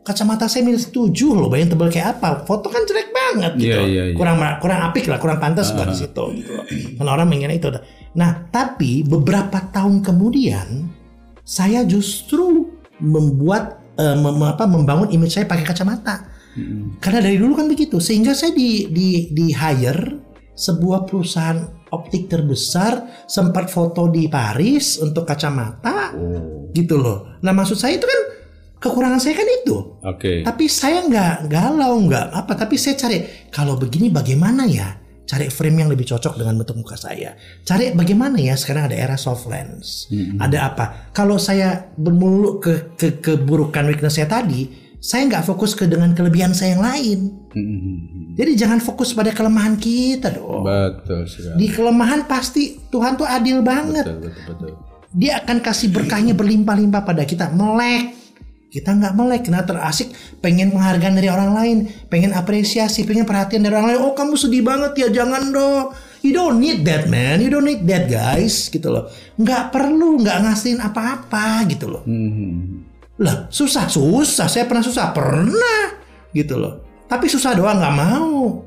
Kacamata 0.06 0.48
saya 0.48 0.64
minus 0.64 0.88
7 0.94 1.12
loh, 1.36 1.52
bayang 1.52 1.68
tebal 1.68 1.92
kayak 1.92 2.22
apa? 2.22 2.48
Foto 2.48 2.72
kan 2.72 2.86
jelek 2.88 3.12
banget 3.12 3.52
gitu. 3.60 3.76
Iya, 3.76 3.82
iya, 3.84 4.04
iya. 4.14 4.16
Kurang 4.16 4.40
kurang 4.64 4.80
apik 4.88 5.10
lah, 5.10 5.20
kurang 5.20 5.42
pantas 5.42 5.76
buat 5.76 5.92
di 5.92 5.98
situ 6.00 6.24
gitu. 6.40 6.56
Karena 6.96 7.12
orang 7.12 7.28
mengira 7.28 7.52
itu. 7.52 7.68
Nah, 8.16 8.48
tapi 8.48 9.04
beberapa 9.04 9.68
tahun 9.68 10.00
kemudian 10.00 10.97
saya 11.48 11.88
justru 11.88 12.68
membuat 13.00 13.80
eh, 13.96 14.14
mem- 14.14 14.44
apa, 14.44 14.68
membangun 14.68 15.08
image 15.10 15.34
saya 15.34 15.48
pakai 15.48 15.64
kacamata. 15.64 16.28
Karena 16.98 17.22
dari 17.22 17.38
dulu 17.38 17.54
kan 17.54 17.70
begitu, 17.70 18.02
sehingga 18.02 18.34
saya 18.34 18.50
di 18.50 18.90
di 18.90 19.30
di 19.30 19.54
hire 19.54 20.26
sebuah 20.52 21.06
perusahaan 21.06 21.62
optik 21.94 22.26
terbesar 22.26 23.24
sempat 23.30 23.70
foto 23.70 24.10
di 24.10 24.26
Paris 24.28 24.98
untuk 24.98 25.24
kacamata 25.24 26.12
Oh. 26.12 26.68
gitu 26.74 26.98
loh. 26.98 27.38
Nah 27.40 27.54
maksud 27.54 27.78
saya 27.78 27.94
itu 27.96 28.10
kan 28.10 28.22
kekurangan 28.76 29.22
saya 29.22 29.38
kan 29.38 29.46
itu. 29.46 29.78
Oke. 30.02 30.42
Tapi 30.42 30.66
saya 30.66 31.06
nggak 31.06 31.46
galau 31.46 31.94
nggak 32.02 32.26
apa. 32.34 32.54
Tapi 32.58 32.74
saya 32.74 32.98
cari 32.98 33.22
kalau 33.54 33.78
begini 33.78 34.10
bagaimana 34.10 34.66
ya? 34.66 34.98
Cari 35.28 35.52
frame 35.52 35.84
yang 35.84 35.92
lebih 35.92 36.08
cocok 36.08 36.40
dengan 36.40 36.56
bentuk 36.56 36.80
muka 36.80 36.96
saya. 36.96 37.36
Cari 37.68 37.92
bagaimana 37.92 38.40
ya 38.40 38.56
sekarang 38.56 38.88
ada 38.88 38.96
era 38.96 39.20
soft 39.20 39.52
lens. 39.52 40.08
Ada 40.40 40.58
apa? 40.72 40.86
Kalau 41.12 41.36
saya 41.36 41.92
bermulu 42.00 42.64
ke, 42.64 42.96
ke 42.96 43.20
keburukan 43.20 43.84
weakness 43.92 44.16
saya 44.16 44.32
tadi, 44.32 44.88
saya 44.98 45.30
nggak 45.30 45.46
fokus 45.46 45.78
ke 45.78 45.86
dengan 45.86 46.16
kelebihan 46.18 46.58
saya 46.58 46.80
yang 46.80 46.84
lain. 46.84 47.20
Mhm. 47.54 47.96
Jadi 48.40 48.52
jangan 48.58 48.80
fokus 48.82 49.14
pada 49.14 49.30
kelemahan 49.36 49.78
kita 49.78 50.34
dong. 50.34 50.66
Betul 50.66 51.30
sekali. 51.30 51.58
Di 51.60 51.68
kelemahan 51.70 52.26
pasti 52.26 52.80
Tuhan 52.90 53.20
tuh 53.20 53.28
adil 53.28 53.62
banget. 53.62 54.08
Betul, 54.08 54.32
betul, 54.32 54.44
betul. 54.48 54.72
Dia 55.14 55.42
akan 55.42 55.58
kasih 55.64 55.90
berkahnya 55.94 56.34
berlimpah-limpah 56.34 57.02
pada 57.06 57.24
kita. 57.24 57.50
Melek. 57.54 58.17
Kita 58.78 58.94
nggak 58.94 59.18
melek. 59.18 59.50
Karena 59.50 59.66
terasik 59.66 60.14
pengen 60.38 60.70
penghargaan 60.70 61.18
dari 61.18 61.34
orang 61.34 61.52
lain. 61.58 61.78
Pengen 62.14 62.38
apresiasi. 62.38 63.10
Pengen 63.10 63.26
perhatian 63.26 63.66
dari 63.66 63.74
orang 63.74 63.98
lain. 63.98 64.00
Oh 64.06 64.14
kamu 64.14 64.38
sedih 64.38 64.62
banget 64.62 64.94
ya. 65.02 65.08
Jangan 65.10 65.50
dong. 65.50 65.98
You 66.26 66.34
don't 66.34 66.58
need 66.58 66.82
that 66.84 67.06
man, 67.08 67.40
you 67.40 67.48
don't 67.48 67.64
need 67.64 67.86
that 67.86 68.10
guys 68.10 68.68
gitu 68.74 68.90
loh. 68.90 69.08
Nggak 69.38 69.70
perlu, 69.70 70.20
nggak 70.20 70.38
ngasihin 70.44 70.82
apa-apa 70.82 71.64
gitu 71.70 71.88
loh. 71.88 72.04
Hmm. 72.04 72.84
Lah 73.22 73.48
susah 73.48 73.88
susah, 73.88 74.50
saya 74.50 74.66
pernah 74.68 74.84
susah 74.84 75.14
pernah 75.14 75.96
gitu 76.36 76.58
loh. 76.58 77.06
Tapi 77.08 77.32
susah 77.32 77.56
doang 77.56 77.80
nggak 77.80 77.96
mau. 77.96 78.66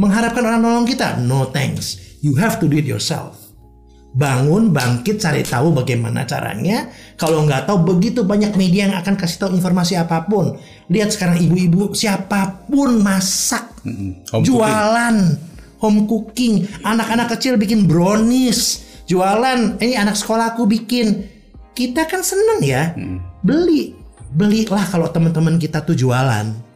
Mengharapkan 0.00 0.42
orang 0.42 0.62
nolong 0.64 0.88
kita, 0.88 1.22
no 1.22 1.52
thanks. 1.52 2.18
You 2.24 2.40
have 2.40 2.56
to 2.58 2.66
do 2.66 2.80
it 2.80 2.88
yourself. 2.88 3.43
Bangun, 4.14 4.70
bangkit, 4.70 5.18
cari 5.18 5.42
tahu 5.42 5.74
bagaimana 5.74 6.22
caranya. 6.22 6.86
Kalau 7.18 7.42
nggak 7.42 7.66
tahu, 7.66 7.82
begitu 7.82 8.22
banyak 8.22 8.54
media 8.54 8.86
yang 8.86 8.94
akan 8.94 9.18
kasih 9.18 9.42
tahu 9.42 9.50
informasi 9.58 9.98
apa 9.98 10.22
pun. 10.22 10.54
Lihat 10.86 11.10
sekarang 11.10 11.42
ibu-ibu, 11.42 11.90
siapa 11.90 12.62
pun 12.70 13.02
masak, 13.02 13.74
Hmm. 13.84 14.16
Home 14.32 14.44
jualan, 14.48 15.16
home 15.76 16.08
cooking. 16.08 16.64
Anak-anak 16.80 17.36
kecil 17.36 17.60
bikin 17.60 17.84
brownies, 17.84 18.80
jualan. 19.04 19.76
Ini 19.76 20.00
anak 20.00 20.16
sekolahku 20.16 20.64
bikin. 20.64 21.28
Kita 21.76 22.08
kan 22.08 22.24
seneng 22.24 22.64
ya, 22.64 22.96
beli, 23.44 23.92
belilah 24.32 24.88
kalau 24.88 25.10
teman-teman 25.12 25.60
kita 25.60 25.84
tuh 25.84 25.92
jualan. 25.92 26.73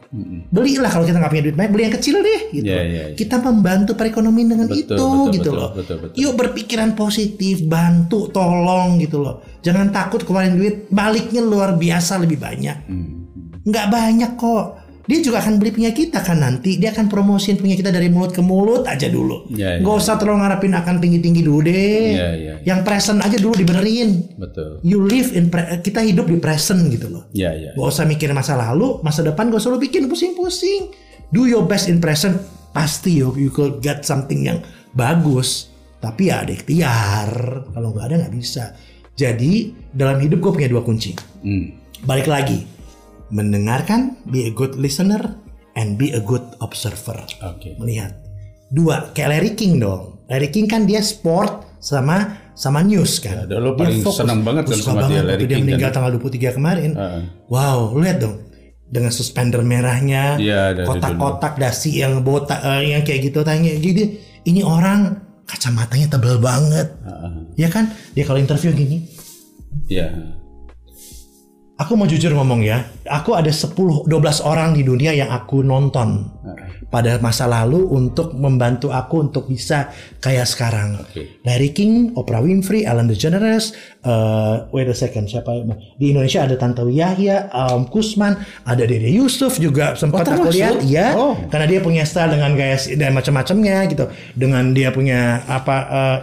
Belilah 0.49 0.89
kalau 0.89 1.05
kita 1.05 1.21
nggak 1.21 1.29
punya 1.29 1.43
duit 1.45 1.55
banyak, 1.55 1.71
beli 1.71 1.83
yang 1.85 1.95
kecil 2.01 2.15
deh 2.25 2.41
gitu. 2.49 2.65
Iya, 2.65 2.81
iya, 2.81 3.03
iya. 3.13 3.15
Kita 3.15 3.37
membantu 3.45 3.93
perekonomian 3.93 4.49
dengan 4.57 4.65
Betul, 4.65 4.81
itu 4.81 4.97
betul, 4.97 5.33
gitu 5.37 5.49
betul, 5.53 5.53
loh. 5.53 5.69
betul, 5.77 5.97
betul. 6.01 6.17
Yuk 6.17 6.33
berpikiran 6.33 6.89
positif, 6.97 7.61
bantu, 7.69 8.19
tolong 8.33 8.97
gitu 8.97 9.21
loh. 9.21 9.45
Jangan 9.61 9.93
takut 9.93 10.25
keluarin 10.25 10.57
duit, 10.57 10.89
baliknya 10.89 11.45
luar 11.45 11.77
biasa 11.77 12.17
lebih 12.17 12.41
banyak. 12.41 12.77
Hmm. 12.89 13.09
Nggak 13.61 13.87
banyak 13.93 14.31
kok. 14.33 14.65
Dia 15.09 15.25
juga 15.25 15.41
akan 15.41 15.57
beli 15.57 15.73
punya 15.73 15.89
kita 15.89 16.21
kan 16.21 16.37
nanti. 16.37 16.77
Dia 16.77 16.93
akan 16.93 17.09
promosiin 17.09 17.57
punya 17.57 17.73
kita 17.73 17.89
dari 17.89 18.13
mulut 18.13 18.29
ke 18.29 18.45
mulut 18.45 18.85
aja 18.85 19.09
dulu. 19.09 19.49
Iya, 19.49 19.81
Nggak 19.81 19.95
iya. 19.97 20.01
usah 20.05 20.21
terlalu 20.21 20.45
ngarepin 20.45 20.73
akan 20.77 20.95
tinggi-tinggi 21.01 21.41
dulu 21.41 21.65
deh. 21.65 22.13
Iya, 22.13 22.29
iya. 22.37 22.53
Yang 22.61 22.79
present 22.85 23.17
aja 23.25 23.37
dulu 23.41 23.57
dibenerin. 23.57 24.37
Betul. 24.37 24.77
You 24.85 25.01
live 25.01 25.33
in 25.33 25.49
pre- 25.49 25.81
kita 25.81 26.05
hidup 26.05 26.29
di 26.29 26.37
present 26.37 26.93
gitu 26.93 27.09
loh. 27.09 27.25
Ya, 27.33 27.57
ya. 27.57 27.73
Gak 27.73 27.89
usah 27.89 28.05
mikirin 28.05 28.37
masa 28.37 28.53
lalu, 28.53 29.01
masa 29.01 29.25
depan 29.25 29.49
gak 29.49 29.57
usah 29.57 29.73
lu 29.73 29.81
bikin 29.81 30.05
pusing-pusing. 30.05 30.93
Do 31.33 31.49
your 31.49 31.65
best 31.65 31.89
in 31.89 31.97
present, 31.97 32.37
pasti 32.69 33.17
you, 33.17 33.33
you 33.33 33.49
could 33.49 33.81
get 33.81 34.05
something 34.05 34.45
yang 34.45 34.61
bagus. 34.93 35.73
Tapi 35.97 36.29
ya 36.29 36.45
ada 36.45 36.53
ikhtiar, 36.53 37.29
kalau 37.73 37.91
nggak 37.91 38.05
ada 38.07 38.15
nggak 38.23 38.35
bisa. 38.37 38.71
Jadi 39.19 39.73
dalam 39.91 40.15
hidup 40.21 40.39
gue 40.39 40.51
punya 40.55 40.69
dua 40.71 40.79
kunci. 40.79 41.11
Hmm. 41.43 41.75
Balik 42.07 42.31
lagi, 42.31 42.63
mendengarkan, 43.29 44.17
be 44.27 44.49
a 44.49 44.53
good 44.53 44.77
listener, 44.77 45.37
and 45.73 45.95
be 45.97 46.13
a 46.13 46.21
good 46.21 46.43
observer. 46.59 47.17
Oke. 47.45 47.77
Melihat. 47.77 48.13
Dua, 48.69 49.09
kayak 49.13 49.29
Larry 49.33 49.51
King 49.57 49.81
dong. 49.81 50.21
Larry 50.29 50.53
King 50.53 50.69
kan 50.69 50.85
dia 50.85 51.01
sport 51.01 51.65
sama 51.81 52.37
sama 52.53 52.83
news 52.85 53.17
kan. 53.23 53.47
Ya, 53.49 53.57
lo 53.57 53.73
paling 53.73 54.03
senang 54.03 54.45
banget 54.45 54.69
kan 54.69 54.77
sama 54.77 55.07
dia, 55.09 55.23
banget 55.23 55.23
Larry 55.25 55.31
waktu 55.31 55.45
dia 55.47 55.57
King 55.57 55.65
meninggal 55.65 55.89
kan. 55.89 55.95
tanggal 55.97 56.11
23 56.21 56.57
kemarin. 56.57 56.91
Heeh. 56.93 57.21
Wow, 57.49 57.97
lu 57.97 58.05
lihat 58.05 58.19
dong. 58.21 58.37
Dengan 58.89 59.13
suspender 59.13 59.61
merahnya, 59.61 60.37
dari 60.41 60.81
kotak-kotak 60.81 61.61
dasi 61.61 62.01
yang 62.01 62.25
botak 62.25 62.57
eh, 62.65 62.97
yang 62.97 63.05
kayak 63.05 63.29
gitu 63.29 63.45
tanya. 63.45 63.69
Jadi 63.69 64.17
ini 64.49 64.65
orang 64.65 65.13
kacamatanya 65.45 66.17
tebel 66.17 66.37
banget. 66.41 66.93
Heeh. 67.05 67.33
Ya 67.57 67.69
kan? 67.69 67.93
Dia 68.13 68.25
kalau 68.25 68.41
interview 68.41 68.73
gini, 68.73 69.05
Ya. 69.89 70.09
Aku 71.79 71.95
mau 71.95 72.03
jujur 72.03 72.35
ngomong 72.35 72.59
ya, 72.59 72.83
aku 73.07 73.39
ada 73.39 73.47
10 73.47 74.03
12 74.03 74.11
orang 74.43 74.75
di 74.75 74.83
dunia 74.83 75.15
yang 75.15 75.31
aku 75.31 75.63
nonton 75.63 76.27
pada 76.91 77.23
masa 77.23 77.47
lalu 77.47 77.87
untuk 77.87 78.35
membantu 78.35 78.91
aku 78.91 79.23
untuk 79.23 79.47
bisa 79.47 79.87
kayak 80.19 80.43
sekarang. 80.43 80.99
Oke. 80.99 81.39
Larry 81.47 81.71
King, 81.71 82.11
Oprah 82.19 82.43
Winfrey, 82.43 82.83
Ellen 82.83 83.07
DeGeneres, 83.07 83.71
eh, 84.03 84.55
wait 84.75 84.91
a 84.91 84.97
second 84.97 85.31
siapa 85.31 85.55
ya? 85.55 85.63
di 85.95 86.11
Indonesia 86.11 86.43
ada 86.43 86.59
Tante 86.59 86.83
Yahya, 86.83 87.47
Aum 87.47 87.87
Kusman, 87.87 88.35
ada 88.67 88.83
Dede 88.83 89.07
Yusuf 89.07 89.55
juga 89.55 89.95
sempat 89.95 90.27
Oh, 90.27 90.35
aku 90.35 90.51
lihat, 90.51 90.83
iya, 90.83 91.15
Oh. 91.15 91.39
karena 91.47 91.63
dia 91.63 91.79
punya 91.79 92.03
style 92.03 92.35
dengan 92.35 92.59
gaya 92.59 92.75
dan 92.99 93.15
macam-macamnya 93.15 93.87
gitu, 93.87 94.03
dengan 94.35 94.75
dia 94.75 94.91
punya 94.91 95.47
apa, 95.47 95.75
eh, 95.87 96.17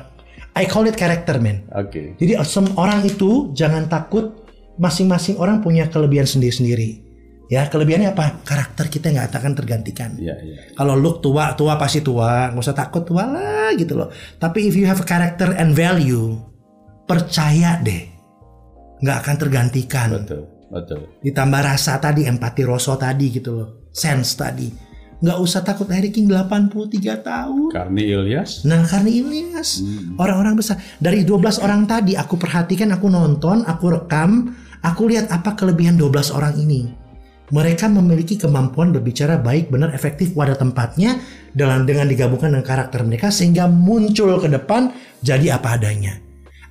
I 0.56 0.68
call 0.68 0.84
it 0.84 1.00
character 1.00 1.40
man. 1.40 1.64
Oke. 1.72 2.12
Jadi 2.20 2.36
sem- 2.44 2.76
orang 2.76 3.04
itu 3.08 3.52
jangan 3.56 3.88
takut 3.88 4.45
masing-masing 4.76 5.36
orang 5.40 5.60
punya 5.64 5.88
kelebihan 5.88 6.28
sendiri-sendiri. 6.28 7.04
Ya 7.46 7.70
kelebihannya 7.70 8.10
apa? 8.10 8.42
Karakter 8.42 8.90
kita 8.90 9.14
nggak 9.14 9.30
akan 9.30 9.54
tergantikan. 9.54 10.18
Iya, 10.18 10.34
iya. 10.42 10.56
Kalau 10.74 10.98
look 10.98 11.22
tua, 11.22 11.54
tua 11.54 11.78
pasti 11.78 12.02
tua, 12.02 12.50
nggak 12.50 12.62
usah 12.62 12.74
takut 12.74 13.06
tua 13.06 13.22
lah 13.22 13.70
gitu 13.78 13.94
loh. 13.94 14.10
Tapi 14.42 14.66
if 14.66 14.74
you 14.74 14.82
have 14.90 14.98
a 14.98 15.06
character 15.06 15.54
and 15.54 15.70
value, 15.70 16.34
percaya 17.06 17.78
deh, 17.78 18.02
nggak 18.98 19.16
akan 19.22 19.36
tergantikan. 19.38 20.10
Betul. 20.10 20.56
Betul. 20.66 21.22
Ditambah 21.22 21.62
rasa 21.62 22.02
tadi, 22.02 22.26
empati 22.26 22.66
rosso 22.66 22.98
tadi 22.98 23.30
gitu 23.30 23.50
loh, 23.54 23.68
sense 23.94 24.34
tadi. 24.34 24.68
Nggak 25.16 25.38
usah 25.40 25.64
takut 25.64 25.88
Harry 25.88 26.12
King 26.12 26.28
83 26.28 27.24
tahun. 27.24 27.70
Karni 27.72 28.04
Ilyas. 28.04 28.68
Nah 28.68 28.84
karena 28.84 29.08
Ilyas 29.08 29.80
orang-orang 30.20 30.60
besar 30.60 30.76
dari 31.00 31.24
12 31.24 31.62
orang 31.64 31.88
tadi 31.88 32.18
aku 32.18 32.36
perhatikan, 32.36 32.92
aku 32.92 33.08
nonton, 33.08 33.64
aku 33.64 33.96
rekam, 33.96 34.52
aku 34.86 35.10
lihat 35.10 35.26
apa 35.34 35.58
kelebihan 35.58 35.98
12 35.98 36.30
orang 36.30 36.54
ini. 36.54 36.86
Mereka 37.46 37.86
memiliki 37.86 38.34
kemampuan 38.34 38.90
berbicara 38.90 39.38
baik, 39.38 39.70
benar, 39.70 39.94
efektif 39.94 40.34
pada 40.34 40.58
tempatnya 40.58 41.22
dalam 41.54 41.86
dengan 41.86 42.10
digabungkan 42.10 42.50
dengan 42.50 42.66
karakter 42.66 43.06
mereka 43.06 43.30
sehingga 43.30 43.70
muncul 43.70 44.34
ke 44.42 44.50
depan 44.50 44.90
jadi 45.22 45.54
apa 45.54 45.78
adanya. 45.78 46.18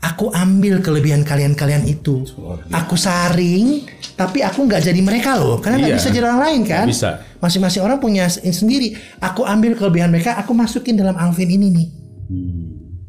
Aku 0.03 0.29
ambil 0.35 0.83
kelebihan 0.83 1.23
kalian-kalian 1.25 1.87
itu, 1.87 2.27
aku 2.69 2.93
saring, 2.93 3.87
tapi 4.13 4.43
aku 4.45 4.67
nggak 4.67 4.85
jadi 4.85 5.01
mereka 5.01 5.33
loh, 5.39 5.57
karena 5.57 5.81
nggak 5.81 5.93
Iya. 5.95 5.97
bisa 5.97 6.09
jadi 6.13 6.25
orang 6.29 6.41
lain 6.45 6.61
kan. 6.67 6.85
Bisa. 6.85 7.09
Masing-masing 7.41 7.81
orang 7.81 7.97
punya 7.97 8.29
sendiri. 8.29 8.93
Aku 9.17 9.47
ambil 9.47 9.73
kelebihan 9.73 10.13
mereka, 10.13 10.37
aku 10.37 10.53
masukin 10.53 10.93
dalam 10.93 11.17
Alvin 11.17 11.49
ini 11.49 11.67
nih. 11.73 11.87
Hmm. 12.29 12.64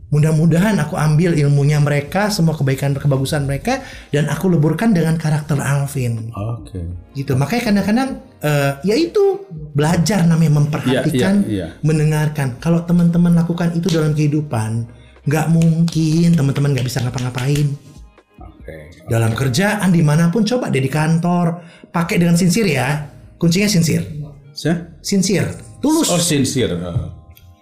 Mudah-mudahan 0.06 0.78
aku 0.78 0.94
ambil 0.94 1.34
ilmunya 1.34 1.82
mereka, 1.82 2.30
semua 2.30 2.54
kebaikan 2.54 2.94
kebagusan 2.94 3.42
mereka, 3.42 3.82
dan 4.14 4.30
aku 4.30 4.46
leburkan 4.46 4.94
dengan 4.94 5.18
karakter 5.18 5.58
Alvin. 5.58 6.30
Oke. 6.30 6.78
Gitu. 7.10 7.34
Makanya 7.34 7.62
kadang-kadang 7.74 8.10
eh, 8.38 8.72
ya 8.86 8.94
itu 8.94 9.50
belajar 9.50 10.22
namanya 10.22 10.62
memperhatikan, 10.62 11.42
Iya, 11.42 11.50
iya, 11.50 11.66
iya. 11.74 11.82
mendengarkan. 11.82 12.62
Kalau 12.62 12.86
teman-teman 12.86 13.34
lakukan 13.34 13.74
itu 13.74 13.90
dalam 13.90 14.14
kehidupan, 14.14 14.86
nggak 15.26 15.46
mungkin 15.50 16.38
teman-teman 16.38 16.70
nggak 16.70 16.86
bisa 16.86 17.02
ngapa-ngapain. 17.02 17.66
Oke. 18.38 18.76
Dalam 19.10 19.34
kerjaan 19.34 19.90
di 19.90 20.06
mana 20.06 20.30
pun 20.30 20.46
coba 20.46 20.70
deh 20.70 20.82
di 20.82 20.90
kantor, 20.90 21.66
pakai 21.90 22.22
dengan 22.22 22.38
sincere 22.38 22.70
ya. 22.70 22.90
Kuncinya 23.36 23.68
sincere, 23.68 24.06
sincere, 25.04 25.50
tulus. 25.84 26.08
Oh, 26.08 26.16
sincere. 26.16 26.72
Uh, 26.72 27.12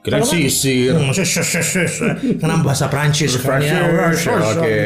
Kira 0.05 0.21
kan- 0.21 0.29
sisir. 0.29 0.93
Hmm. 0.93 1.09
Kenapa 2.37 2.61
bahasa 2.61 2.93
Prancis 2.93 3.41
kan 3.41 3.57
ya? 3.57 3.89
Prancis, 3.89 4.29
oke. 4.29 4.77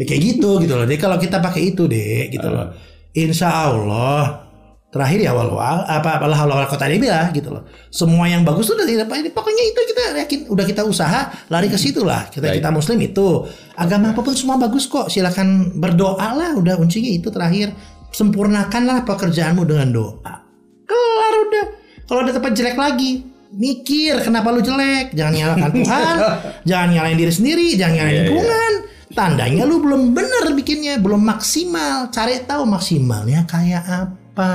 Ya, 0.00 0.04
kayak 0.08 0.20
gitu 0.32 0.50
gitu 0.64 0.72
loh. 0.72 0.88
Jadi 0.88 0.96
kalau 0.96 1.20
kita 1.20 1.44
pakai 1.44 1.76
itu 1.76 1.84
deh 1.84 2.32
gitu 2.32 2.48
loh. 2.48 2.72
Insya 3.12 3.68
Allah 3.68 4.48
terakhir 4.86 5.28
ya 5.28 5.36
walau 5.36 5.60
apa 5.60 6.16
apalah 6.16 6.48
Allah 6.48 6.64
kota 6.64 6.88
dia 6.88 6.96
bilang 6.96 7.28
gitu 7.36 7.52
loh. 7.52 7.68
Semua 7.92 8.32
yang 8.32 8.48
bagus 8.48 8.72
tuh 8.72 8.80
dari 8.80 8.96
apa 8.96 9.12
ini 9.20 9.28
pokoknya 9.28 9.60
itu 9.76 9.80
kita 9.92 10.02
yakin 10.24 10.40
udah 10.48 10.64
kita 10.64 10.82
usaha 10.88 11.28
lari 11.52 11.68
ke 11.68 11.76
situ 11.76 12.00
lah. 12.00 12.24
Kita 12.32 12.48
Baik. 12.48 12.64
kita 12.64 12.72
muslim 12.72 12.96
itu 13.04 13.44
agama 13.76 14.16
apa 14.16 14.24
pun 14.24 14.32
semua 14.32 14.56
bagus 14.56 14.88
kok. 14.88 15.12
Silakan 15.12 15.76
berdoa 15.76 16.32
lah 16.32 16.56
udah 16.56 16.80
kuncinya 16.80 17.12
itu 17.12 17.28
terakhir. 17.28 17.76
Sempurnakanlah 18.08 19.04
pekerjaanmu 19.04 19.68
dengan 19.68 19.92
doa. 19.92 20.34
Kelar 20.88 21.34
udah. 21.44 21.66
Kalau 22.08 22.20
ada 22.24 22.32
tempat 22.32 22.56
jelek 22.56 22.78
lagi, 22.80 23.35
mikir 23.56 24.20
kenapa 24.20 24.52
lu 24.52 24.60
jelek. 24.60 25.12
Jangan 25.12 25.32
nyalakan 25.32 25.70
Tuhan, 25.72 26.14
jangan 26.68 26.88
nyalain 26.92 27.16
diri 27.16 27.32
sendiri, 27.32 27.66
jangan 27.74 27.94
nyalain 27.96 28.12
Iya, 28.12 28.20
iya. 28.20 28.28
lingkungan. 28.28 28.72
Tandanya 29.06 29.64
lu 29.64 29.80
belum 29.80 30.12
bener 30.12 30.52
bikinnya, 30.52 31.00
belum 31.00 31.24
maksimal. 31.24 32.12
Cari 32.12 32.44
tahu 32.44 32.68
maksimalnya 32.68 33.48
kayak 33.48 33.84
apa. 33.88 34.52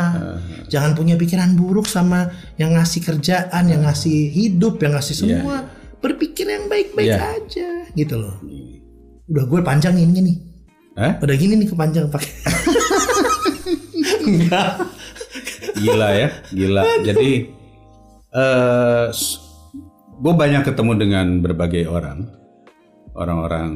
Jangan 0.70 0.94
punya 0.94 1.18
pikiran 1.18 1.58
buruk 1.58 1.90
sama 1.90 2.30
yang 2.56 2.78
ngasih 2.78 3.02
kerjaan, 3.02 3.64
yang 3.66 3.82
ngasih 3.82 4.30
hidup, 4.30 4.78
yang 4.78 4.94
ngasih 4.94 5.16
semua. 5.18 5.66
Berpikir 5.98 6.46
yang 6.46 6.70
baik-baik 6.70 7.10
Iya. 7.10 7.42
aja, 7.42 7.70
gitu 7.92 8.16
loh. 8.18 8.38
Udah 9.26 9.46
gue 9.46 9.60
panjang 9.62 9.98
ini 9.98 10.20
nih. 10.22 10.38
Hah? 10.94 11.18
Udah 11.18 11.34
gini 11.34 11.58
nih 11.58 11.68
kepanjang 11.70 12.06
pakai. 12.10 12.30
Enggak. 14.28 14.72
Gila 15.74 16.10
ya, 16.14 16.30
gila. 16.52 16.84
Jadi 17.02 17.30
eh 18.32 19.08
gue 20.22 20.34
banyak 20.34 20.63
ketemu 20.63 20.94
dengan 20.96 21.28
berbagai 21.44 21.89
orang, 21.89 22.28
orang-orang 23.17 23.70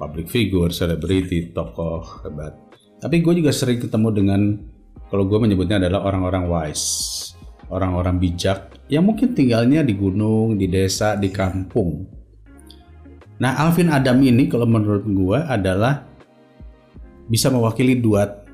public 0.00 0.30
figure, 0.30 0.70
selebriti, 0.70 1.52
tokoh 1.52 2.24
hebat. 2.24 2.56
Tapi 3.02 3.20
gue 3.20 3.44
juga 3.44 3.52
sering 3.52 3.82
ketemu 3.82 4.08
dengan, 4.14 4.40
kalau 5.12 5.28
gue 5.28 5.36
menyebutnya 5.36 5.76
adalah 5.82 6.08
orang-orang 6.08 6.44
wise, 6.48 6.86
orang-orang 7.68 8.16
bijak 8.22 8.74
yang 8.88 9.04
mungkin 9.08 9.32
tinggalnya 9.32 9.80
di 9.80 9.96
gunung, 9.96 10.60
di 10.60 10.68
desa, 10.68 11.16
di 11.16 11.32
kampung. 11.32 12.04
Nah, 13.40 13.58
Alvin 13.58 13.90
Adam 13.90 14.22
ini 14.22 14.46
kalau 14.46 14.68
menurut 14.68 15.04
gua 15.10 15.50
adalah 15.50 16.06
bisa 17.26 17.50
mewakili 17.50 17.98
dua 17.98 18.44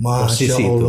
Masya 0.00 0.24
Posisi 0.24 0.62
itu. 0.64 0.88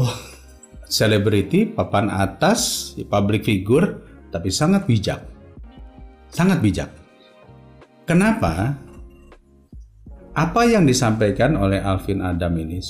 Selebriti, 0.85 1.65
papan 1.65 2.13
atas, 2.13 2.93
public 3.09 3.45
figure, 3.45 4.05
tapi 4.29 4.53
sangat 4.53 4.85
bijak. 4.85 5.21
Sangat 6.29 6.61
bijak. 6.61 6.89
Kenapa? 8.05 8.77
Apa 10.35 10.67
yang 10.67 10.83
disampaikan 10.83 11.55
oleh 11.55 11.79
Alvin 11.79 12.19
Adam 12.19 12.53
ini 12.59 12.83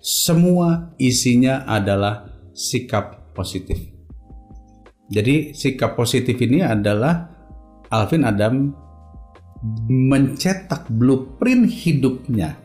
semua 0.00 0.96
isinya 0.96 1.68
adalah 1.68 2.32
sikap 2.56 3.36
positif. 3.36 3.76
Jadi 5.12 5.52
sikap 5.52 5.94
positif 5.94 6.34
ini 6.40 6.64
adalah 6.64 7.28
Alvin 7.92 8.24
Adam 8.24 8.72
mencetak 9.88 10.86
blueprint 10.88 11.68
hidupnya 11.68 12.56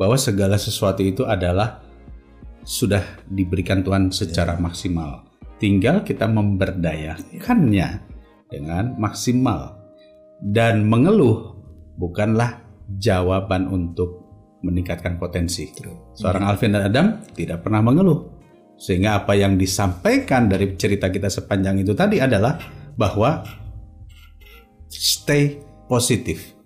bahwa 0.00 0.16
segala 0.16 0.56
sesuatu 0.56 1.04
itu 1.04 1.26
adalah 1.28 1.82
sudah 2.70 3.02
diberikan 3.26 3.82
Tuhan 3.82 4.14
secara 4.14 4.54
maksimal. 4.62 5.26
Tinggal 5.58 6.06
kita 6.06 6.30
memberdayakannya 6.30 7.88
dengan 8.46 8.94
maksimal. 8.94 9.82
Dan 10.40 10.86
mengeluh 10.86 11.58
bukanlah 11.98 12.62
jawaban 12.96 13.66
untuk 13.68 14.24
meningkatkan 14.62 15.18
potensi. 15.18 15.68
Seorang 16.16 16.46
Alvin 16.46 16.72
dan 16.72 16.86
Adam 16.86 17.06
tidak 17.34 17.66
pernah 17.66 17.82
mengeluh. 17.82 18.38
Sehingga 18.80 19.20
apa 19.20 19.36
yang 19.36 19.60
disampaikan 19.60 20.48
dari 20.48 20.72
cerita 20.80 21.12
kita 21.12 21.28
sepanjang 21.28 21.84
itu 21.84 21.92
tadi 21.92 22.16
adalah 22.16 22.56
bahwa 22.96 23.44
stay 24.88 25.60
positif, 25.84 26.56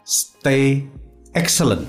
stay 0.00 0.88
excellent. 1.36 1.84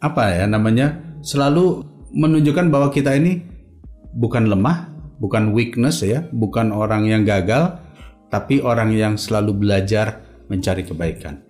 Apa 0.00 0.40
ya 0.40 0.46
namanya? 0.48 1.20
Selalu 1.20 1.97
menunjukkan 2.12 2.72
bahwa 2.72 2.88
kita 2.88 3.16
ini 3.16 3.44
bukan 4.16 4.48
lemah, 4.48 4.88
bukan 5.20 5.52
weakness 5.52 6.00
ya, 6.04 6.24
bukan 6.32 6.72
orang 6.72 7.04
yang 7.08 7.22
gagal, 7.24 7.78
tapi 8.32 8.60
orang 8.60 8.92
yang 8.92 9.14
selalu 9.16 9.56
belajar 9.56 10.24
mencari 10.48 10.84
kebaikan. 10.84 11.40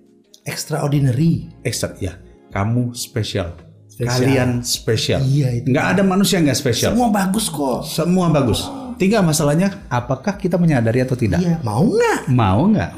Extraordinary. 0.49 1.51
Ekstra 1.63 1.95
ya, 2.01 2.17
kamu 2.51 2.97
spesial. 2.97 3.55
Kalian 3.99 4.63
spesial. 4.63 5.19
Iya, 5.27 5.59
itu. 5.59 5.75
Nggak 5.75 5.87
ada 5.99 6.03
manusia 6.07 6.39
yang 6.39 6.47
nggak 6.47 6.61
spesial. 6.63 6.95
Semua 6.95 7.11
bagus 7.11 7.51
kok. 7.51 7.83
Semua 7.83 8.31
bagus. 8.31 8.63
Tinggal 8.95 9.27
masalahnya, 9.27 9.87
apakah 9.91 10.39
kita 10.39 10.55
menyadari 10.55 11.03
atau 11.03 11.19
tidak? 11.19 11.43
Iya, 11.43 11.59
mau 11.67 11.83
nggak? 11.83 12.19
Mau 12.31 12.63
nggak? 12.71 12.93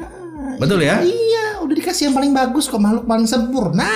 Betul 0.61 0.85
ya? 0.85 1.01
Iya, 1.01 1.65
udah 1.65 1.75
dikasih 1.77 2.13
yang 2.13 2.15
paling 2.17 2.33
bagus 2.37 2.69
kok 2.69 2.81
makhluk 2.81 3.09
paling 3.09 3.25
sempurna. 3.25 3.89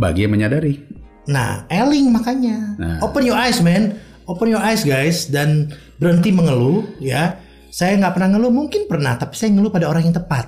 Bagi 0.00 0.24
yang 0.24 0.32
menyadari. 0.32 0.80
Nah, 1.28 1.68
Eling 1.68 2.08
makanya. 2.08 2.78
Nah. 2.80 2.98
Open 3.04 3.26
your 3.28 3.36
eyes, 3.36 3.60
man. 3.60 4.00
Open 4.24 4.48
your 4.48 4.62
eyes, 4.62 4.86
guys, 4.86 5.26
dan 5.28 5.74
berhenti 5.98 6.30
mengeluh, 6.30 6.86
ya. 7.02 7.36
Saya 7.70 7.98
nggak 7.98 8.14
pernah 8.16 8.38
ngeluh, 8.38 8.52
mungkin 8.54 8.86
pernah, 8.86 9.18
tapi 9.18 9.34
saya 9.36 9.52
ngeluh 9.52 9.70
pada 9.74 9.90
orang 9.90 10.06
yang 10.06 10.16
tepat. 10.16 10.46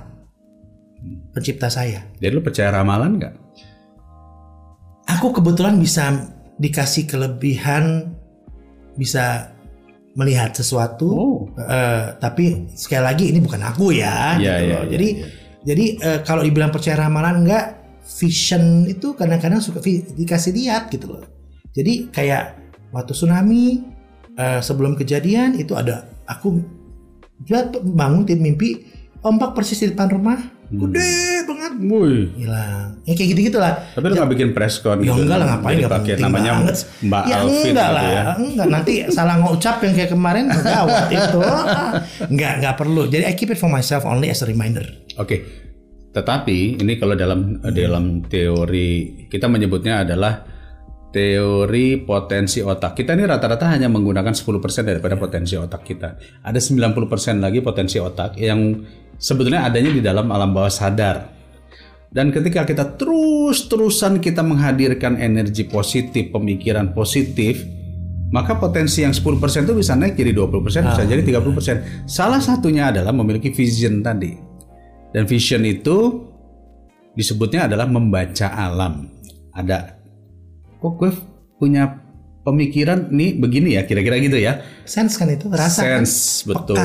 Pencipta 1.35 1.67
saya. 1.67 2.07
Jadi 2.23 2.31
lu 2.31 2.43
percaya 2.43 2.71
ramalan 2.71 3.19
nggak? 3.19 3.35
Aku 5.19 5.35
kebetulan 5.35 5.77
bisa 5.83 6.31
dikasih 6.63 7.11
kelebihan, 7.11 8.15
bisa 8.95 9.51
melihat 10.15 10.55
sesuatu. 10.55 11.09
Oh. 11.11 11.37
Eh, 11.59 12.05
tapi 12.23 12.71
sekali 12.79 13.03
lagi 13.03 13.25
ini 13.35 13.43
bukan 13.43 13.63
aku 13.67 13.91
ya. 13.91 14.39
Iya, 14.39 14.39
gitu 14.39 14.47
iya, 14.47 14.55
loh. 14.55 14.83
iya, 14.87 14.91
jadi, 14.95 15.09
iya. 15.09 15.27
jadi 15.67 15.85
eh, 15.99 16.19
kalau 16.23 16.43
dibilang 16.47 16.71
percaya 16.71 16.97
ramalan 17.03 17.43
enggak, 17.45 17.82
vision 18.03 18.85
itu 18.85 19.15
kadang-kadang 19.15 19.59
suka 19.59 19.79
dikasih 20.13 20.53
lihat 20.53 20.89
gitu 20.89 21.07
loh. 21.09 21.25
Jadi 21.73 22.09
kayak 22.09 22.59
waktu 22.91 23.13
tsunami 23.13 23.81
eh, 24.33 24.61
sebelum 24.61 24.95
kejadian 24.95 25.55
itu 25.55 25.73
ada 25.73 26.09
aku 26.25 26.61
juga 27.43 27.69
bangun 27.75 28.25
tim 28.25 28.39
mimpi 28.39 28.85
ombak 29.21 29.53
persis 29.53 29.79
di 29.79 29.91
depan 29.91 30.11
rumah, 30.11 30.39
Hmm. 30.73 30.89
gede 30.89 31.05
banget, 31.45 31.73
Wih. 31.85 32.33
hilang. 32.33 32.97
Ya 33.05 33.13
kayak 33.13 33.29
gitu 33.37 33.41
gitulah. 33.45 33.77
Tapi 33.93 34.05
lu 34.09 34.15
nggak 34.17 34.31
bikin 34.33 34.49
press 34.57 34.81
con 34.81 34.99
Ya 34.99 35.13
gitu? 35.13 35.29
enggak 35.29 35.37
lah 35.37 35.47
ngapain 35.53 35.77
nggak 35.77 35.93
pakai 35.93 36.15
namanya 36.17 36.51
banget. 36.57 36.77
Mbak 37.05 37.23
ya 37.23 37.35
Alvin 37.37 37.53
enggak 37.53 37.69
gitu 37.69 37.77
lah, 37.93 38.05
ya. 38.09 38.23
enggak 38.41 38.69
nanti 38.73 38.93
salah 39.13 39.37
ngucap 39.37 39.77
yang 39.79 39.93
kayak 39.93 40.11
kemarin 40.11 40.45
gawat 40.49 41.07
itu. 41.13 41.41
Enggak, 42.33 42.53
enggak 42.57 42.75
perlu. 42.75 43.03
Jadi 43.05 43.25
I 43.29 43.35
keep 43.37 43.53
it 43.53 43.61
for 43.61 43.69
myself 43.69 44.03
only 44.03 44.27
as 44.27 44.41
a 44.41 44.49
reminder. 44.49 44.83
Oke. 45.21 45.62
Tetapi 46.13 46.77
ini 46.81 47.01
kalau 47.01 47.17
dalam 47.17 47.57
dalam 47.61 48.21
teori 48.29 49.25
kita 49.33 49.49
menyebutnya 49.49 50.05
adalah 50.05 50.45
teori 51.13 52.01
potensi 52.01 52.65
otak. 52.65 52.97
Kita 52.97 53.13
ini 53.13 53.29
rata-rata 53.29 53.69
hanya 53.69 53.87
menggunakan 53.93 54.33
10% 54.33 54.89
daripada 54.89 55.15
potensi 55.21 55.55
otak 55.61 55.85
kita. 55.85 56.11
Ada 56.45 56.57
90% 56.57 57.41
lagi 57.41 57.61
potensi 57.61 58.01
otak 58.01 58.41
yang 58.41 58.81
sebetulnya 59.21 59.69
adanya 59.69 59.93
di 59.93 60.01
dalam 60.01 60.33
alam 60.33 60.57
bawah 60.57 60.73
sadar. 60.73 61.29
Dan 62.13 62.29
ketika 62.29 62.69
kita 62.69 63.01
terus-terusan 63.01 64.21
kita 64.21 64.45
menghadirkan 64.45 65.17
energi 65.17 65.65
positif, 65.65 66.29
pemikiran 66.29 66.93
positif, 66.93 67.65
maka 68.33 68.57
potensi 68.57 69.01
yang 69.05 69.17
10% 69.17 69.65
itu 69.65 69.73
bisa 69.77 69.97
naik 69.97 70.17
jadi 70.17 70.33
20%, 70.37 70.93
bisa 70.93 71.05
jadi 71.09 71.21
30%. 71.25 72.09
Salah 72.09 72.41
satunya 72.41 72.93
adalah 72.93 73.17
memiliki 73.17 73.49
vision 73.53 74.05
tadi. 74.05 74.42
Dan 75.13 75.29
vision 75.29 75.63
itu 75.69 76.27
disebutnya 77.13 77.69
adalah 77.69 77.85
membaca 77.85 78.49
alam. 78.49 79.09
Ada 79.53 80.01
kok 80.81 80.93
gue 80.99 81.13
punya 81.61 82.01
pemikiran 82.43 83.13
nih 83.13 83.39
begini 83.39 83.79
ya, 83.79 83.87
kira-kira 83.87 84.19
gitu 84.19 84.41
ya. 84.41 84.65
Sense 84.83 85.15
kan 85.21 85.31
itu, 85.31 85.47
rasa 85.53 85.85
kan? 85.85 86.03
Sense 86.03 86.49
betul. 86.49 86.81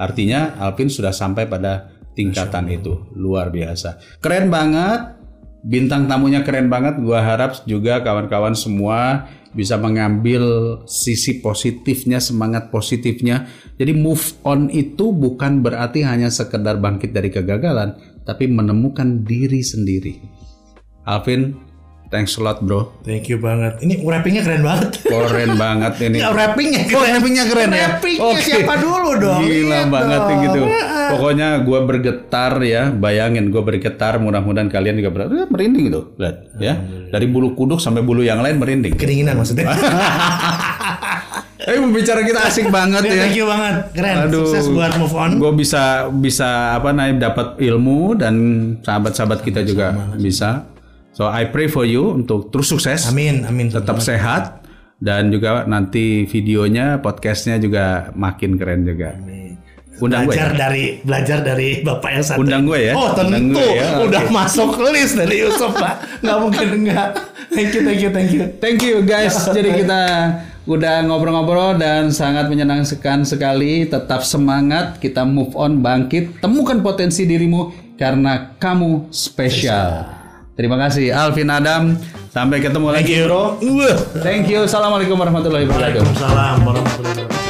Artinya 0.00 0.56
Alvin 0.56 0.88
sudah 0.88 1.12
sampai 1.12 1.44
pada 1.44 1.92
tingkatan 2.16 2.70
itu 2.72 3.12
luar 3.12 3.52
biasa. 3.52 4.00
Keren 4.24 4.48
banget. 4.48 5.19
Bintang 5.60 6.08
tamunya 6.08 6.40
keren 6.40 6.72
banget. 6.72 6.98
Gua 7.04 7.20
harap 7.20 7.60
juga 7.68 8.00
kawan-kawan 8.00 8.56
semua 8.56 9.28
bisa 9.50 9.74
mengambil 9.76 10.42
sisi 10.86 11.42
positifnya, 11.42 12.22
semangat 12.22 12.70
positifnya. 12.70 13.50
Jadi 13.76 13.92
move 13.92 14.40
on 14.46 14.70
itu 14.70 15.10
bukan 15.10 15.60
berarti 15.60 16.06
hanya 16.06 16.30
sekedar 16.30 16.78
bangkit 16.78 17.10
dari 17.10 17.28
kegagalan, 17.28 17.98
tapi 18.22 18.46
menemukan 18.46 19.26
diri 19.26 19.60
sendiri. 19.60 20.22
Alvin, 21.04 21.56
thanks 22.10 22.34
a 22.34 22.42
lot 22.42 22.58
bro. 22.60 22.90
Thank 23.00 23.26
you 23.26 23.38
banget. 23.38 23.78
Ini 23.80 24.02
wrappingnya 24.02 24.42
keren 24.42 24.62
banget. 24.62 24.98
Keren 25.00 25.54
banget 25.56 25.94
ini. 26.02 26.18
Ya, 26.18 26.30
wrappingnya 26.30 26.90
Oh, 26.90 27.00
wrappingnya 27.00 27.44
keren 27.46 27.70
ya. 27.70 27.96
Wrappingnya 27.96 28.34
Oke. 28.34 28.42
siapa 28.42 28.74
dulu 28.76 29.10
dong? 29.16 29.40
Gila 29.42 29.66
Lihat 29.70 29.88
banget 29.88 30.20
dong. 30.20 30.40
gitu. 30.42 30.62
Pokoknya 31.10 31.48
gue 31.62 31.78
bergetar 31.82 32.52
ya, 32.62 32.82
bayangin 32.90 33.50
gue 33.50 33.62
bergetar. 33.62 34.18
Mudah-mudahan 34.18 34.66
kalian 34.66 34.98
juga 34.98 35.10
ber 35.10 35.20
eh, 35.26 35.46
merinding 35.46 35.84
gitu, 35.88 36.14
lihat 36.18 36.36
ya. 36.58 36.74
Dari 37.10 37.26
bulu 37.26 37.54
kuduk 37.54 37.78
sampai 37.78 38.02
bulu 38.02 38.20
yang 38.20 38.42
lain 38.42 38.58
merinding. 38.58 38.94
Kedinginan 38.94 39.38
maksudnya. 39.38 39.70
Eh 41.60 41.76
pembicara 41.76 42.24
kita 42.24 42.40
asik 42.48 42.72
banget 42.72 43.04
ya. 43.04 43.20
Thank 43.20 43.36
you 43.36 43.44
banget. 43.44 43.74
Keren. 43.92 44.14
Aduh, 44.26 44.48
Sukses 44.48 44.66
buat 44.72 44.96
move 44.96 45.12
on. 45.12 45.36
Gue 45.36 45.52
bisa 45.52 46.08
bisa 46.08 46.72
apa 46.72 46.90
naik 46.90 47.20
dapat 47.20 47.60
ilmu 47.60 48.16
dan 48.16 48.34
sahabat-sahabat 48.80 49.44
kita 49.44 49.60
juga 49.62 49.92
bisa. 50.16 50.64
So 51.20 51.28
I 51.28 51.52
pray 51.52 51.68
for 51.68 51.84
you 51.84 52.16
untuk 52.16 52.48
terus 52.48 52.72
sukses. 52.72 53.04
Amin, 53.12 53.44
amin. 53.44 53.68
tetap 53.68 54.00
sehat 54.00 54.64
dan 55.04 55.28
juga 55.28 55.68
nanti 55.68 56.24
videonya 56.24 57.04
podcastnya 57.04 57.60
juga 57.60 58.08
makin 58.16 58.56
keren 58.56 58.88
juga 58.88 59.20
undang 60.00 60.24
gue 60.24 60.32
belajar 60.32 60.48
ya 60.48 60.56
dari 60.56 60.84
belajar 61.04 61.38
dari 61.44 61.68
bapak 61.84 62.08
yang 62.08 62.24
satu. 62.24 62.40
Undang 62.40 62.62
gue 62.64 62.80
ya? 62.88 62.92
Oh 62.96 63.12
Undang 63.12 63.52
tentu, 63.52 63.60
gue 63.60 63.68
ya, 63.68 63.88
udah 64.00 64.22
oke. 64.24 64.32
masuk 64.32 64.70
list 64.88 65.12
dari 65.20 65.44
Yusuf 65.44 65.76
pak. 65.76 66.24
Nggak 66.24 66.38
mungkin 66.40 66.68
enggak. 66.72 67.08
Thank 67.52 67.70
you, 67.76 67.80
thank 67.84 68.00
you, 68.00 68.10
thank 68.16 68.30
you. 68.32 68.42
thank 68.56 68.80
you 68.80 68.96
guys 69.04 69.36
jadi 69.56 69.76
kita 69.76 70.02
udah 70.64 71.04
ngobrol-ngobrol 71.04 71.76
dan 71.76 72.08
sangat 72.16 72.48
menyenangkan 72.48 73.28
sekali 73.28 73.84
tetap 73.84 74.24
semangat 74.24 74.96
kita 75.04 75.28
move 75.28 75.52
on 75.52 75.84
bangkit 75.84 76.40
temukan 76.40 76.80
potensi 76.80 77.28
dirimu 77.28 77.92
karena 78.00 78.56
kamu 78.56 79.12
spesial 79.12 80.19
terima 80.54 80.76
kasih 80.78 81.10
Alvin 81.14 81.50
Adam 81.50 81.94
sampai 82.30 82.62
ketemu 82.62 82.88
lagi 82.94 83.14
bro 83.26 83.58
Wah. 83.58 83.96
thank 84.22 84.46
you 84.46 84.64
assalamualaikum 84.66 85.18
warahmatullahi 85.18 85.66
wabarakatuh 85.66 86.02
Waalaikumsalam 86.02 86.56
warahmatullahi 86.62 87.18
wabarakatuh. 87.26 87.49